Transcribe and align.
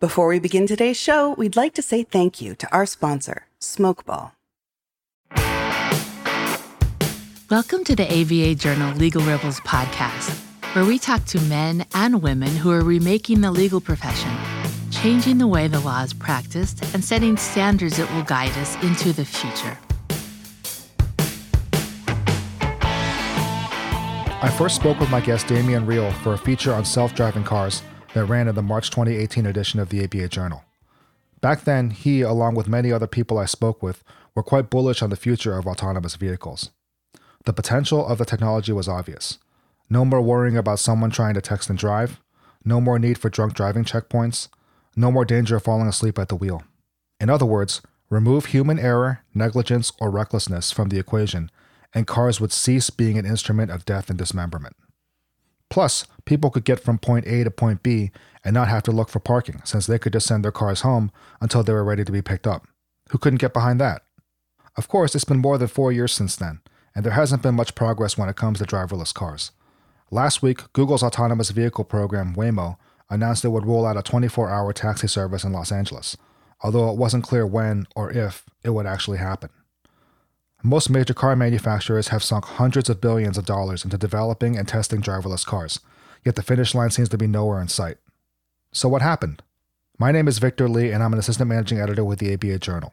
Before 0.00 0.28
we 0.28 0.38
begin 0.38 0.66
today's 0.66 0.96
show, 0.96 1.34
we'd 1.34 1.56
like 1.56 1.74
to 1.74 1.82
say 1.82 2.04
thank 2.04 2.40
you 2.40 2.54
to 2.54 2.74
our 2.74 2.86
sponsor, 2.86 3.46
Smokeball. 3.60 4.32
Welcome 7.50 7.84
to 7.84 7.94
the 7.94 8.08
ABA 8.08 8.54
Journal 8.54 8.96
Legal 8.96 9.20
Rebels 9.20 9.60
podcast, 9.60 10.34
where 10.74 10.86
we 10.86 10.98
talk 10.98 11.26
to 11.26 11.40
men 11.42 11.84
and 11.92 12.22
women 12.22 12.48
who 12.48 12.70
are 12.70 12.80
remaking 12.80 13.42
the 13.42 13.50
legal 13.50 13.78
profession, 13.78 14.34
changing 14.90 15.36
the 15.36 15.46
way 15.46 15.68
the 15.68 15.80
law 15.80 16.02
is 16.02 16.14
practiced, 16.14 16.82
and 16.94 17.04
setting 17.04 17.36
standards 17.36 17.98
that 17.98 18.10
will 18.14 18.22
guide 18.22 18.56
us 18.56 18.82
into 18.82 19.12
the 19.12 19.26
future. 19.26 19.78
I 24.42 24.48
first 24.56 24.76
spoke 24.76 24.98
with 24.98 25.10
my 25.10 25.20
guest 25.20 25.46
Damien 25.46 25.84
Riehl 25.84 26.10
for 26.22 26.32
a 26.32 26.38
feature 26.38 26.72
on 26.72 26.86
self 26.86 27.14
driving 27.14 27.44
cars 27.44 27.82
that 28.14 28.24
ran 28.24 28.48
in 28.48 28.54
the 28.54 28.62
March 28.62 28.90
2018 28.90 29.46
edition 29.46 29.80
of 29.80 29.88
the 29.88 30.02
ABA 30.02 30.28
Journal. 30.28 30.64
Back 31.40 31.64
then, 31.64 31.90
he, 31.90 32.20
along 32.20 32.54
with 32.54 32.68
many 32.68 32.92
other 32.92 33.06
people 33.06 33.38
I 33.38 33.46
spoke 33.46 33.82
with, 33.82 34.04
were 34.34 34.42
quite 34.42 34.70
bullish 34.70 35.02
on 35.02 35.10
the 35.10 35.16
future 35.16 35.56
of 35.56 35.66
autonomous 35.66 36.16
vehicles. 36.16 36.70
The 37.44 37.52
potential 37.52 38.06
of 38.06 38.18
the 38.18 38.24
technology 38.24 38.72
was 38.72 38.88
obvious. 38.88 39.38
No 39.88 40.04
more 40.04 40.20
worrying 40.20 40.56
about 40.56 40.78
someone 40.78 41.10
trying 41.10 41.34
to 41.34 41.40
text 41.40 41.70
and 41.70 41.78
drive, 41.78 42.20
no 42.64 42.80
more 42.80 42.98
need 42.98 43.16
for 43.16 43.30
drunk 43.30 43.54
driving 43.54 43.84
checkpoints, 43.84 44.48
no 44.94 45.10
more 45.10 45.24
danger 45.24 45.56
of 45.56 45.62
falling 45.62 45.88
asleep 45.88 46.18
at 46.18 46.28
the 46.28 46.36
wheel. 46.36 46.62
In 47.18 47.30
other 47.30 47.46
words, 47.46 47.80
remove 48.10 48.46
human 48.46 48.78
error, 48.78 49.20
negligence, 49.34 49.92
or 50.00 50.10
recklessness 50.10 50.70
from 50.70 50.90
the 50.90 50.98
equation, 50.98 51.50
and 51.94 52.06
cars 52.06 52.40
would 52.40 52.52
cease 52.52 52.90
being 52.90 53.18
an 53.18 53.26
instrument 53.26 53.70
of 53.70 53.84
death 53.84 54.10
and 54.10 54.18
dismemberment. 54.18 54.76
Plus, 55.70 56.04
people 56.24 56.50
could 56.50 56.64
get 56.64 56.80
from 56.80 56.98
point 56.98 57.26
A 57.26 57.44
to 57.44 57.50
point 57.50 57.82
B 57.82 58.10
and 58.44 58.52
not 58.52 58.68
have 58.68 58.82
to 58.82 58.92
look 58.92 59.08
for 59.08 59.20
parking, 59.20 59.62
since 59.64 59.86
they 59.86 59.98
could 59.98 60.12
just 60.12 60.26
send 60.26 60.44
their 60.44 60.52
cars 60.52 60.80
home 60.80 61.10
until 61.40 61.62
they 61.62 61.72
were 61.72 61.84
ready 61.84 62.04
to 62.04 62.12
be 62.12 62.22
picked 62.22 62.46
up. 62.46 62.66
Who 63.10 63.18
couldn't 63.18 63.40
get 63.40 63.54
behind 63.54 63.80
that? 63.80 64.02
Of 64.76 64.88
course, 64.88 65.14
it's 65.14 65.24
been 65.24 65.38
more 65.38 65.58
than 65.58 65.68
four 65.68 65.92
years 65.92 66.12
since 66.12 66.36
then, 66.36 66.60
and 66.94 67.04
there 67.04 67.12
hasn't 67.12 67.42
been 67.42 67.54
much 67.54 67.74
progress 67.74 68.18
when 68.18 68.28
it 68.28 68.36
comes 68.36 68.58
to 68.58 68.64
driverless 68.64 69.14
cars. 69.14 69.52
Last 70.10 70.42
week, 70.42 70.72
Google's 70.72 71.02
autonomous 71.02 71.50
vehicle 71.50 71.84
program, 71.84 72.34
Waymo, 72.34 72.76
announced 73.08 73.44
it 73.44 73.48
would 73.48 73.66
roll 73.66 73.86
out 73.86 73.96
a 73.96 74.02
24 74.02 74.50
hour 74.50 74.72
taxi 74.72 75.06
service 75.06 75.44
in 75.44 75.52
Los 75.52 75.70
Angeles, 75.70 76.16
although 76.62 76.90
it 76.90 76.96
wasn't 76.96 77.24
clear 77.24 77.46
when 77.46 77.86
or 77.94 78.10
if 78.10 78.44
it 78.64 78.70
would 78.70 78.86
actually 78.86 79.18
happen. 79.18 79.50
Most 80.62 80.90
major 80.90 81.14
car 81.14 81.34
manufacturers 81.36 82.08
have 82.08 82.22
sunk 82.22 82.44
hundreds 82.44 82.90
of 82.90 83.00
billions 83.00 83.38
of 83.38 83.46
dollars 83.46 83.82
into 83.82 83.96
developing 83.96 84.58
and 84.58 84.68
testing 84.68 85.00
driverless 85.00 85.46
cars, 85.46 85.80
yet 86.22 86.36
the 86.36 86.42
finish 86.42 86.74
line 86.74 86.90
seems 86.90 87.08
to 87.08 87.16
be 87.16 87.26
nowhere 87.26 87.62
in 87.62 87.68
sight. 87.68 87.96
So, 88.70 88.86
what 88.86 89.00
happened? 89.00 89.42
My 89.98 90.12
name 90.12 90.28
is 90.28 90.38
Victor 90.38 90.68
Li, 90.68 90.92
and 90.92 91.02
I'm 91.02 91.14
an 91.14 91.18
assistant 91.18 91.48
managing 91.48 91.80
editor 91.80 92.04
with 92.04 92.18
the 92.18 92.34
ABA 92.34 92.58
Journal. 92.58 92.92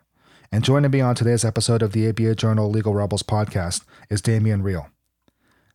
And 0.50 0.64
joining 0.64 0.92
me 0.92 1.02
on 1.02 1.14
today's 1.14 1.44
episode 1.44 1.82
of 1.82 1.92
the 1.92 2.08
ABA 2.08 2.36
Journal 2.36 2.70
Legal 2.70 2.94
Rebels 2.94 3.22
podcast 3.22 3.84
is 4.10 4.22
Damien 4.22 4.64
Riehl. 4.64 4.88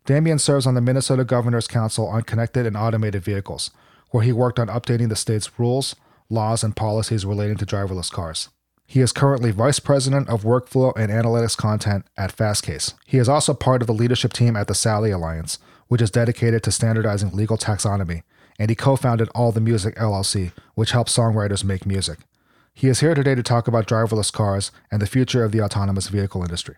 Damien 0.06 0.38
serves 0.38 0.66
on 0.66 0.72
the 0.72 0.80
Minnesota 0.80 1.24
Governor's 1.24 1.68
Council 1.68 2.08
on 2.08 2.22
Connected 2.22 2.64
and 2.64 2.76
Automated 2.76 3.22
Vehicles, 3.22 3.70
where 4.12 4.24
he 4.24 4.32
worked 4.32 4.58
on 4.58 4.68
updating 4.68 5.10
the 5.10 5.16
state's 5.16 5.58
rules, 5.58 5.94
laws, 6.30 6.64
and 6.64 6.74
policies 6.74 7.26
relating 7.26 7.58
to 7.58 7.66
driverless 7.66 8.10
cars. 8.10 8.48
He 8.92 9.00
is 9.00 9.10
currently 9.10 9.52
Vice 9.52 9.78
President 9.78 10.28
of 10.28 10.42
Workflow 10.42 10.92
and 10.98 11.10
Analytics 11.10 11.56
Content 11.56 12.04
at 12.14 12.36
Fastcase. 12.36 12.92
He 13.06 13.16
is 13.16 13.26
also 13.26 13.54
part 13.54 13.80
of 13.80 13.86
the 13.86 13.94
leadership 13.94 14.34
team 14.34 14.54
at 14.54 14.68
the 14.68 14.74
SALI 14.74 15.10
Alliance, 15.10 15.58
which 15.88 16.02
is 16.02 16.10
dedicated 16.10 16.62
to 16.64 16.70
standardizing 16.70 17.30
legal 17.30 17.56
taxonomy, 17.56 18.22
and 18.58 18.68
he 18.68 18.76
co 18.76 18.96
founded 18.96 19.30
All 19.34 19.50
the 19.50 19.62
Music 19.62 19.96
LLC, 19.96 20.52
which 20.74 20.90
helps 20.90 21.16
songwriters 21.16 21.64
make 21.64 21.86
music. 21.86 22.18
He 22.74 22.88
is 22.88 23.00
here 23.00 23.14
today 23.14 23.34
to 23.34 23.42
talk 23.42 23.66
about 23.66 23.86
driverless 23.86 24.30
cars 24.30 24.70
and 24.90 25.00
the 25.00 25.06
future 25.06 25.42
of 25.42 25.52
the 25.52 25.62
autonomous 25.62 26.08
vehicle 26.08 26.42
industry. 26.42 26.76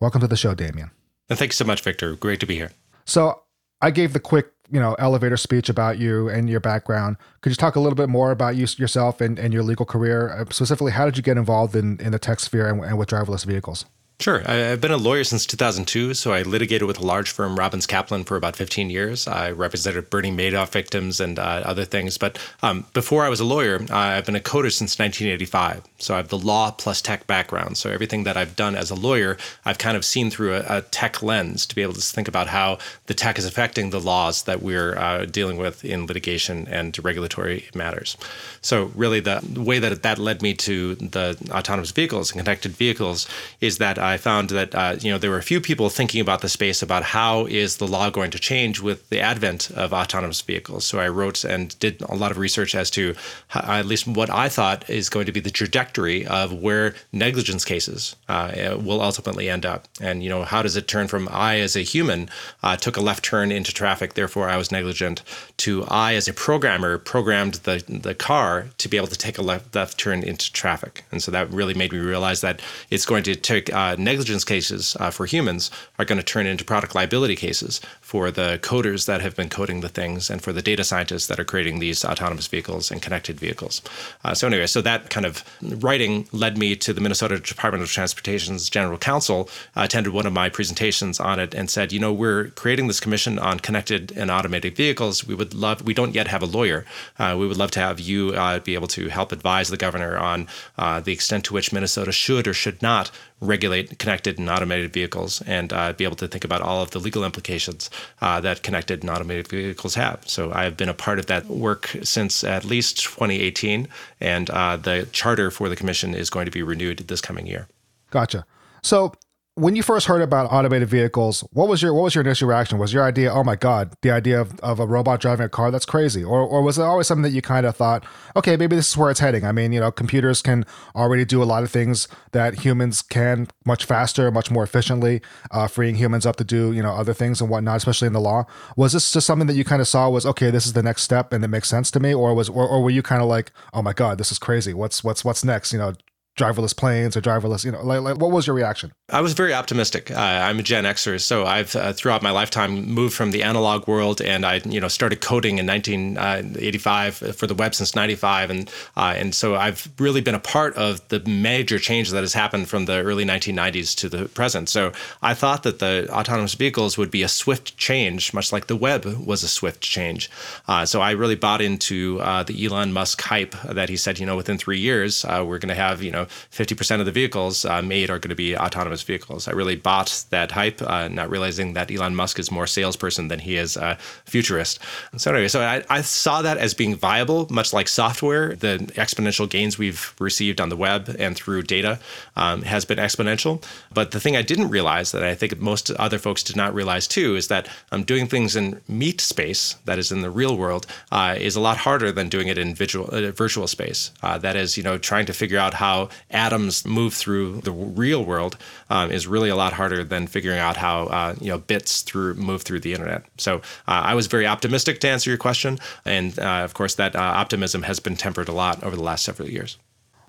Welcome 0.00 0.22
to 0.22 0.28
the 0.28 0.38
show, 0.38 0.54
Damien. 0.54 0.92
And 1.28 1.38
thanks 1.38 1.56
so 1.56 1.66
much, 1.66 1.82
Victor. 1.82 2.16
Great 2.16 2.40
to 2.40 2.46
be 2.46 2.56
here. 2.56 2.70
So, 3.04 3.42
I 3.82 3.90
gave 3.90 4.14
the 4.14 4.18
quick 4.18 4.54
you 4.70 4.80
know 4.80 4.94
elevator 4.98 5.36
speech 5.36 5.68
about 5.68 5.98
you 5.98 6.28
and 6.28 6.48
your 6.48 6.60
background. 6.60 7.16
Could 7.40 7.50
you 7.50 7.56
talk 7.56 7.76
a 7.76 7.80
little 7.80 7.96
bit 7.96 8.08
more 8.08 8.30
about 8.30 8.56
you 8.56 8.66
yourself 8.76 9.20
and, 9.20 9.38
and 9.38 9.52
your 9.52 9.62
legal 9.62 9.86
career? 9.86 10.30
Uh, 10.30 10.44
specifically, 10.50 10.92
how 10.92 11.04
did 11.04 11.16
you 11.16 11.22
get 11.22 11.36
involved 11.36 11.74
in, 11.74 12.00
in 12.00 12.12
the 12.12 12.18
tech 12.18 12.40
sphere 12.40 12.68
and, 12.68 12.84
and 12.84 12.98
with 12.98 13.08
driverless 13.08 13.44
vehicles? 13.44 13.84
Sure. 14.20 14.42
I've 14.46 14.82
been 14.82 14.90
a 14.90 14.98
lawyer 14.98 15.24
since 15.24 15.46
2002, 15.46 16.12
so 16.12 16.34
I 16.34 16.42
litigated 16.42 16.86
with 16.86 16.98
a 16.98 17.06
large 17.06 17.30
firm, 17.30 17.58
Robbins 17.58 17.86
Kaplan, 17.86 18.24
for 18.24 18.36
about 18.36 18.54
15 18.54 18.90
years. 18.90 19.26
I 19.26 19.50
represented 19.50 20.10
Bernie 20.10 20.30
Madoff 20.30 20.72
victims 20.72 21.20
and 21.20 21.38
uh, 21.38 21.62
other 21.64 21.86
things. 21.86 22.18
But 22.18 22.38
um, 22.62 22.84
before 22.92 23.24
I 23.24 23.30
was 23.30 23.40
a 23.40 23.46
lawyer, 23.46 23.80
I've 23.90 24.26
been 24.26 24.36
a 24.36 24.40
coder 24.40 24.70
since 24.70 24.98
1985. 24.98 25.84
So 25.96 26.12
I 26.12 26.18
have 26.18 26.28
the 26.28 26.36
law 26.36 26.70
plus 26.70 27.00
tech 27.00 27.26
background. 27.26 27.78
So 27.78 27.88
everything 27.88 28.24
that 28.24 28.36
I've 28.36 28.56
done 28.56 28.76
as 28.76 28.90
a 28.90 28.94
lawyer, 28.94 29.38
I've 29.64 29.78
kind 29.78 29.96
of 29.96 30.04
seen 30.04 30.28
through 30.28 30.54
a, 30.54 30.64
a 30.68 30.82
tech 30.82 31.22
lens 31.22 31.64
to 31.64 31.74
be 31.74 31.80
able 31.80 31.94
to 31.94 32.00
think 32.02 32.28
about 32.28 32.48
how 32.48 32.76
the 33.06 33.14
tech 33.14 33.38
is 33.38 33.46
affecting 33.46 33.88
the 33.88 34.00
laws 34.00 34.42
that 34.42 34.60
we're 34.60 34.98
uh, 34.98 35.24
dealing 35.24 35.56
with 35.56 35.82
in 35.82 36.04
litigation 36.04 36.68
and 36.68 37.02
regulatory 37.02 37.70
matters. 37.74 38.18
So 38.60 38.92
really, 38.94 39.20
the 39.20 39.40
way 39.56 39.78
that 39.78 40.02
that 40.02 40.18
led 40.18 40.42
me 40.42 40.52
to 40.56 40.96
the 40.96 41.38
autonomous 41.52 41.90
vehicles 41.90 42.32
and 42.32 42.38
connected 42.38 42.72
vehicles 42.72 43.26
is 43.62 43.78
that 43.78 43.98
I 44.10 44.16
found 44.16 44.50
that 44.50 44.74
uh, 44.74 44.96
you 45.00 45.10
know 45.10 45.18
there 45.18 45.30
were 45.30 45.38
a 45.38 45.42
few 45.42 45.60
people 45.60 45.88
thinking 45.88 46.20
about 46.20 46.40
the 46.40 46.48
space 46.48 46.82
about 46.82 47.02
how 47.02 47.46
is 47.46 47.76
the 47.76 47.86
law 47.86 48.10
going 48.10 48.30
to 48.32 48.38
change 48.38 48.80
with 48.80 49.08
the 49.08 49.20
advent 49.20 49.70
of 49.70 49.92
autonomous 49.92 50.40
vehicles. 50.40 50.84
So 50.84 50.98
I 50.98 51.08
wrote 51.08 51.44
and 51.44 51.78
did 51.78 52.02
a 52.02 52.14
lot 52.14 52.30
of 52.30 52.38
research 52.38 52.74
as 52.74 52.90
to 52.90 53.14
how, 53.48 53.78
at 53.78 53.86
least 53.86 54.06
what 54.06 54.30
I 54.30 54.48
thought 54.48 54.88
is 54.90 55.08
going 55.08 55.26
to 55.26 55.32
be 55.32 55.40
the 55.40 55.50
trajectory 55.50 56.26
of 56.26 56.52
where 56.52 56.94
negligence 57.12 57.64
cases 57.64 58.16
uh, 58.28 58.76
will 58.80 59.00
ultimately 59.00 59.48
end 59.48 59.64
up, 59.64 59.86
and 60.00 60.22
you 60.22 60.28
know 60.28 60.42
how 60.44 60.62
does 60.62 60.76
it 60.76 60.88
turn 60.88 61.08
from 61.08 61.28
I 61.30 61.60
as 61.60 61.76
a 61.76 61.82
human 61.82 62.28
uh, 62.62 62.76
took 62.76 62.96
a 62.96 63.00
left 63.00 63.24
turn 63.24 63.52
into 63.52 63.72
traffic, 63.72 64.14
therefore 64.14 64.48
I 64.48 64.56
was 64.56 64.72
negligent, 64.72 65.22
to 65.58 65.84
I 65.84 66.14
as 66.14 66.26
a 66.28 66.34
programmer 66.34 66.98
programmed 66.98 67.54
the 67.66 67.82
the 67.86 68.14
car 68.14 68.66
to 68.78 68.88
be 68.88 68.96
able 68.96 69.08
to 69.08 69.18
take 69.18 69.38
a 69.38 69.42
left, 69.42 69.74
left 69.74 69.98
turn 69.98 70.22
into 70.22 70.52
traffic, 70.52 71.04
and 71.12 71.22
so 71.22 71.30
that 71.30 71.50
really 71.52 71.74
made 71.74 71.92
me 71.92 71.98
realize 71.98 72.40
that 72.40 72.60
it's 72.90 73.06
going 73.06 73.22
to 73.24 73.36
take 73.36 73.72
uh, 73.72 73.96
negligence 74.04 74.44
cases 74.44 74.96
uh, 74.98 75.10
for 75.10 75.26
humans 75.26 75.70
are 75.98 76.04
going 76.04 76.18
to 76.18 76.24
turn 76.24 76.46
into 76.46 76.64
product 76.64 76.94
liability 76.94 77.36
cases 77.36 77.80
for 78.10 78.32
the 78.32 78.58
coders 78.60 79.06
that 79.06 79.20
have 79.20 79.36
been 79.36 79.48
coding 79.48 79.82
the 79.82 79.88
things 79.88 80.30
and 80.30 80.42
for 80.42 80.52
the 80.52 80.60
data 80.60 80.82
scientists 80.82 81.28
that 81.28 81.38
are 81.38 81.44
creating 81.44 81.78
these 81.78 82.04
autonomous 82.04 82.48
vehicles 82.48 82.90
and 82.90 83.00
connected 83.00 83.38
vehicles. 83.38 83.82
Uh, 84.24 84.34
so, 84.34 84.48
anyway, 84.48 84.66
so 84.66 84.82
that 84.82 85.10
kind 85.10 85.24
of 85.24 85.44
writing 85.62 86.26
led 86.32 86.58
me 86.58 86.74
to 86.74 86.92
the 86.92 87.00
Minnesota 87.00 87.38
Department 87.38 87.84
of 87.84 87.88
Transportation's 87.88 88.68
General 88.68 88.98
Counsel, 88.98 89.48
uh, 89.76 89.82
attended 89.82 90.12
one 90.12 90.26
of 90.26 90.32
my 90.32 90.48
presentations 90.48 91.20
on 91.20 91.38
it, 91.38 91.54
and 91.54 91.70
said, 91.70 91.92
you 91.92 92.00
know, 92.00 92.12
we're 92.12 92.48
creating 92.56 92.88
this 92.88 92.98
commission 92.98 93.38
on 93.38 93.60
connected 93.60 94.10
and 94.16 94.28
automated 94.28 94.74
vehicles. 94.74 95.24
We 95.24 95.36
would 95.36 95.54
love, 95.54 95.82
we 95.82 95.94
don't 95.94 96.12
yet 96.12 96.26
have 96.26 96.42
a 96.42 96.46
lawyer. 96.46 96.84
Uh, 97.16 97.36
we 97.38 97.46
would 97.46 97.58
love 97.58 97.70
to 97.70 97.78
have 97.78 98.00
you 98.00 98.30
uh, 98.30 98.58
be 98.58 98.74
able 98.74 98.88
to 98.88 99.08
help 99.08 99.30
advise 99.30 99.68
the 99.68 99.76
governor 99.76 100.18
on 100.18 100.48
uh, 100.76 100.98
the 100.98 101.12
extent 101.12 101.44
to 101.44 101.54
which 101.54 101.72
Minnesota 101.72 102.10
should 102.10 102.48
or 102.48 102.54
should 102.54 102.82
not 102.82 103.12
regulate 103.40 103.98
connected 103.98 104.38
and 104.38 104.50
automated 104.50 104.92
vehicles 104.92 105.40
and 105.42 105.72
uh, 105.72 105.92
be 105.94 106.04
able 106.04 106.16
to 106.16 106.28
think 106.28 106.44
about 106.44 106.60
all 106.60 106.82
of 106.82 106.90
the 106.90 106.98
legal 106.98 107.24
implications 107.24 107.88
uh, 108.20 108.40
that 108.40 108.62
connected 108.62 109.02
and 109.02 109.10
automated 109.10 109.48
vehicles 109.48 109.94
have. 109.94 110.22
So 110.26 110.52
I 110.52 110.64
have 110.64 110.76
been 110.76 110.88
a 110.88 110.94
part 110.94 111.18
of 111.18 111.26
that 111.26 111.46
work 111.46 111.90
since 112.02 112.44
at 112.44 112.64
least 112.64 112.98
2018, 113.02 113.88
and 114.20 114.50
uh, 114.50 114.76
the 114.76 115.08
charter 115.12 115.50
for 115.50 115.68
the 115.68 115.76
commission 115.76 116.14
is 116.14 116.30
going 116.30 116.46
to 116.46 116.52
be 116.52 116.62
renewed 116.62 116.98
this 116.98 117.20
coming 117.20 117.46
year. 117.46 117.68
Gotcha. 118.10 118.44
So 118.82 119.12
when 119.56 119.74
you 119.74 119.82
first 119.82 120.06
heard 120.06 120.22
about 120.22 120.50
automated 120.52 120.88
vehicles, 120.88 121.40
what 121.52 121.68
was 121.68 121.82
your 121.82 121.92
what 121.92 122.04
was 122.04 122.14
your 122.14 122.22
initial 122.22 122.48
reaction? 122.48 122.78
Was 122.78 122.92
your 122.92 123.04
idea, 123.04 123.32
oh 123.32 123.42
my 123.42 123.56
god, 123.56 123.94
the 124.00 124.10
idea 124.10 124.40
of, 124.40 124.58
of 124.60 124.78
a 124.78 124.86
robot 124.86 125.20
driving 125.20 125.44
a 125.44 125.48
car, 125.48 125.70
that's 125.70 125.84
crazy? 125.84 126.22
Or 126.22 126.40
or 126.40 126.62
was 126.62 126.78
it 126.78 126.82
always 126.82 127.08
something 127.08 127.22
that 127.22 127.30
you 127.30 127.42
kind 127.42 127.66
of 127.66 127.76
thought, 127.76 128.04
okay, 128.36 128.56
maybe 128.56 128.76
this 128.76 128.88
is 128.88 128.96
where 128.96 129.10
it's 129.10 129.20
heading? 129.20 129.44
I 129.44 129.52
mean, 129.52 129.72
you 129.72 129.80
know, 129.80 129.90
computers 129.90 130.40
can 130.40 130.64
already 130.94 131.24
do 131.24 131.42
a 131.42 131.44
lot 131.44 131.62
of 131.62 131.70
things 131.70 132.06
that 132.32 132.60
humans 132.60 133.02
can 133.02 133.48
much 133.66 133.84
faster, 133.84 134.30
much 134.30 134.50
more 134.50 134.62
efficiently, 134.62 135.20
uh, 135.50 135.66
freeing 135.66 135.96
humans 135.96 136.26
up 136.26 136.36
to 136.36 136.44
do, 136.44 136.72
you 136.72 136.82
know, 136.82 136.92
other 136.92 137.12
things 137.12 137.40
and 137.40 137.50
whatnot, 137.50 137.76
especially 137.76 138.06
in 138.06 138.12
the 138.12 138.20
law. 138.20 138.44
Was 138.76 138.92
this 138.92 139.12
just 139.12 139.26
something 139.26 139.48
that 139.48 139.56
you 139.56 139.64
kind 139.64 139.82
of 139.82 139.88
saw 139.88 140.08
was 140.08 140.24
okay, 140.26 140.50
this 140.50 140.66
is 140.66 140.74
the 140.74 140.82
next 140.82 141.02
step 141.02 141.32
and 141.32 141.44
it 141.44 141.48
makes 141.48 141.68
sense 141.68 141.90
to 141.90 142.00
me? 142.00 142.14
Or 142.14 142.34
was 142.34 142.48
or, 142.48 142.66
or 142.66 142.82
were 142.82 142.90
you 142.90 143.02
kind 143.02 143.20
of 143.20 143.28
like, 143.28 143.50
oh 143.74 143.82
my 143.82 143.92
god, 143.92 144.18
this 144.18 144.30
is 144.30 144.38
crazy. 144.38 144.72
What's 144.72 145.02
what's 145.02 145.24
what's 145.24 145.44
next? 145.44 145.72
You 145.72 145.80
know, 145.80 145.94
driverless 146.40 146.74
planes 146.76 147.16
or 147.16 147.20
driverless, 147.20 147.64
you 147.64 147.70
know, 147.70 147.82
like, 147.82 148.00
like 148.00 148.16
what 148.16 148.30
was 148.30 148.46
your 148.46 148.56
reaction? 148.56 148.92
I 149.10 149.20
was 149.20 149.34
very 149.34 149.52
optimistic. 149.52 150.10
Uh, 150.10 150.14
I'm 150.16 150.58
a 150.58 150.62
Gen 150.62 150.84
Xer, 150.84 151.20
so 151.20 151.44
I've 151.44 151.74
uh, 151.76 151.92
throughout 151.92 152.22
my 152.22 152.30
lifetime 152.30 152.86
moved 152.86 153.14
from 153.14 153.32
the 153.32 153.42
analog 153.42 153.86
world, 153.86 154.20
and 154.20 154.46
I, 154.46 154.60
you 154.64 154.80
know, 154.80 154.88
started 154.88 155.20
coding 155.20 155.58
in 155.58 155.66
1985 155.66 157.36
for 157.36 157.46
the 157.46 157.54
web 157.54 157.74
since 157.74 157.94
'95, 157.94 158.50
and 158.50 158.70
uh, 158.96 159.14
and 159.16 159.34
so 159.34 159.56
I've 159.56 159.88
really 159.98 160.20
been 160.20 160.34
a 160.34 160.40
part 160.40 160.74
of 160.76 161.06
the 161.08 161.20
major 161.20 161.78
change 161.78 162.10
that 162.10 162.20
has 162.20 162.34
happened 162.34 162.68
from 162.68 162.86
the 162.86 163.02
early 163.02 163.24
1990s 163.24 163.94
to 163.96 164.08
the 164.08 164.28
present. 164.28 164.68
So 164.68 164.92
I 165.22 165.34
thought 165.34 165.62
that 165.64 165.78
the 165.78 166.08
autonomous 166.10 166.54
vehicles 166.54 166.96
would 166.96 167.10
be 167.10 167.22
a 167.22 167.28
swift 167.28 167.76
change, 167.76 168.32
much 168.32 168.52
like 168.52 168.66
the 168.66 168.76
web 168.76 169.04
was 169.04 169.42
a 169.42 169.48
swift 169.48 169.82
change. 169.82 170.30
Uh, 170.68 170.86
so 170.86 171.00
I 171.00 171.10
really 171.12 171.36
bought 171.36 171.60
into 171.60 172.20
uh, 172.20 172.42
the 172.44 172.64
Elon 172.64 172.92
Musk 172.92 173.20
hype 173.20 173.54
that 173.62 173.88
he 173.88 173.96
said, 173.96 174.18
you 174.18 174.26
know, 174.26 174.36
within 174.36 174.58
three 174.58 174.78
years 174.78 175.24
uh, 175.24 175.44
we're 175.46 175.58
going 175.58 175.68
to 175.68 175.74
have, 175.74 176.02
you 176.02 176.10
know, 176.10 176.26
50% 176.50 177.00
of 177.00 177.06
the 177.06 177.12
vehicles 177.12 177.64
uh, 177.64 177.82
made 177.82 178.10
are 178.10 178.18
going 178.18 178.30
to 178.30 178.34
be 178.34 178.56
autonomous 178.56 179.02
vehicles. 179.02 179.48
I 179.48 179.52
really 179.52 179.76
bought 179.76 180.24
that 180.30 180.52
hype, 180.52 180.82
uh, 180.82 181.08
not 181.08 181.30
realizing 181.30 181.74
that 181.74 181.90
Elon 181.90 182.14
Musk 182.14 182.38
is 182.38 182.50
more 182.50 182.66
salesperson 182.66 183.28
than 183.28 183.40
he 183.40 183.56
is 183.56 183.76
a 183.76 183.96
futurist. 184.24 184.78
So 185.16 185.32
anyway, 185.32 185.48
so 185.48 185.60
I, 185.60 185.82
I 185.88 186.02
saw 186.02 186.42
that 186.42 186.58
as 186.58 186.74
being 186.74 186.96
viable, 186.96 187.46
much 187.50 187.72
like 187.72 187.88
software. 187.88 188.54
The 188.56 188.78
exponential 188.96 189.48
gains 189.48 189.78
we've 189.78 190.14
received 190.18 190.60
on 190.60 190.68
the 190.68 190.76
web 190.76 191.16
and 191.18 191.36
through 191.36 191.62
data 191.62 191.98
um, 192.36 192.62
has 192.62 192.84
been 192.84 192.98
exponential. 192.98 193.62
But 193.92 194.10
the 194.10 194.20
thing 194.20 194.36
I 194.36 194.42
didn't 194.42 194.68
realize 194.68 195.12
that 195.12 195.22
I 195.22 195.34
think 195.34 195.58
most 195.60 195.90
other 195.92 196.18
folks 196.18 196.42
did 196.42 196.56
not 196.56 196.74
realize 196.74 197.06
too 197.06 197.36
is 197.36 197.48
that 197.48 197.68
um, 197.92 198.04
doing 198.04 198.26
things 198.26 198.56
in 198.56 198.80
meat 198.88 199.20
space, 199.20 199.76
that 199.84 199.98
is 199.98 200.12
in 200.12 200.20
the 200.20 200.30
real 200.30 200.56
world, 200.56 200.86
uh, 201.10 201.34
is 201.38 201.56
a 201.56 201.60
lot 201.60 201.78
harder 201.78 202.12
than 202.12 202.28
doing 202.28 202.48
it 202.48 202.58
in 202.58 202.74
visual, 202.74 203.08
uh, 203.12 203.30
virtual 203.32 203.66
space. 203.66 204.12
Uh, 204.22 204.38
that 204.38 204.56
is, 204.56 204.76
you 204.76 204.82
know, 204.82 204.98
trying 204.98 205.26
to 205.26 205.32
figure 205.32 205.58
out 205.58 205.74
how 205.74 206.09
atoms 206.30 206.86
move 206.86 207.14
through 207.14 207.60
the 207.62 207.72
real 207.72 208.24
world 208.24 208.56
um, 208.88 209.10
is 209.10 209.26
really 209.26 209.48
a 209.48 209.56
lot 209.56 209.72
harder 209.72 210.04
than 210.04 210.26
figuring 210.26 210.58
out 210.58 210.76
how 210.76 211.04
uh, 211.04 211.34
you 211.40 211.48
know 211.48 211.58
bits 211.58 212.02
through 212.02 212.34
move 212.34 212.62
through 212.62 212.80
the 212.80 212.92
internet. 212.92 213.24
So 213.38 213.56
uh, 213.88 214.02
I 214.10 214.14
was 214.14 214.26
very 214.26 214.46
optimistic 214.46 215.00
to 215.00 215.08
answer 215.08 215.30
your 215.30 215.38
question, 215.38 215.78
and 216.04 216.38
uh, 216.38 216.64
of 216.64 216.74
course 216.74 216.94
that 216.96 217.16
optimism 217.16 217.82
has 217.82 218.00
been 218.00 218.16
tempered 218.16 218.48
a 218.48 218.52
lot 218.52 218.82
over 218.82 218.96
the 218.96 219.02
last 219.02 219.24
several 219.24 219.48
years. 219.48 219.78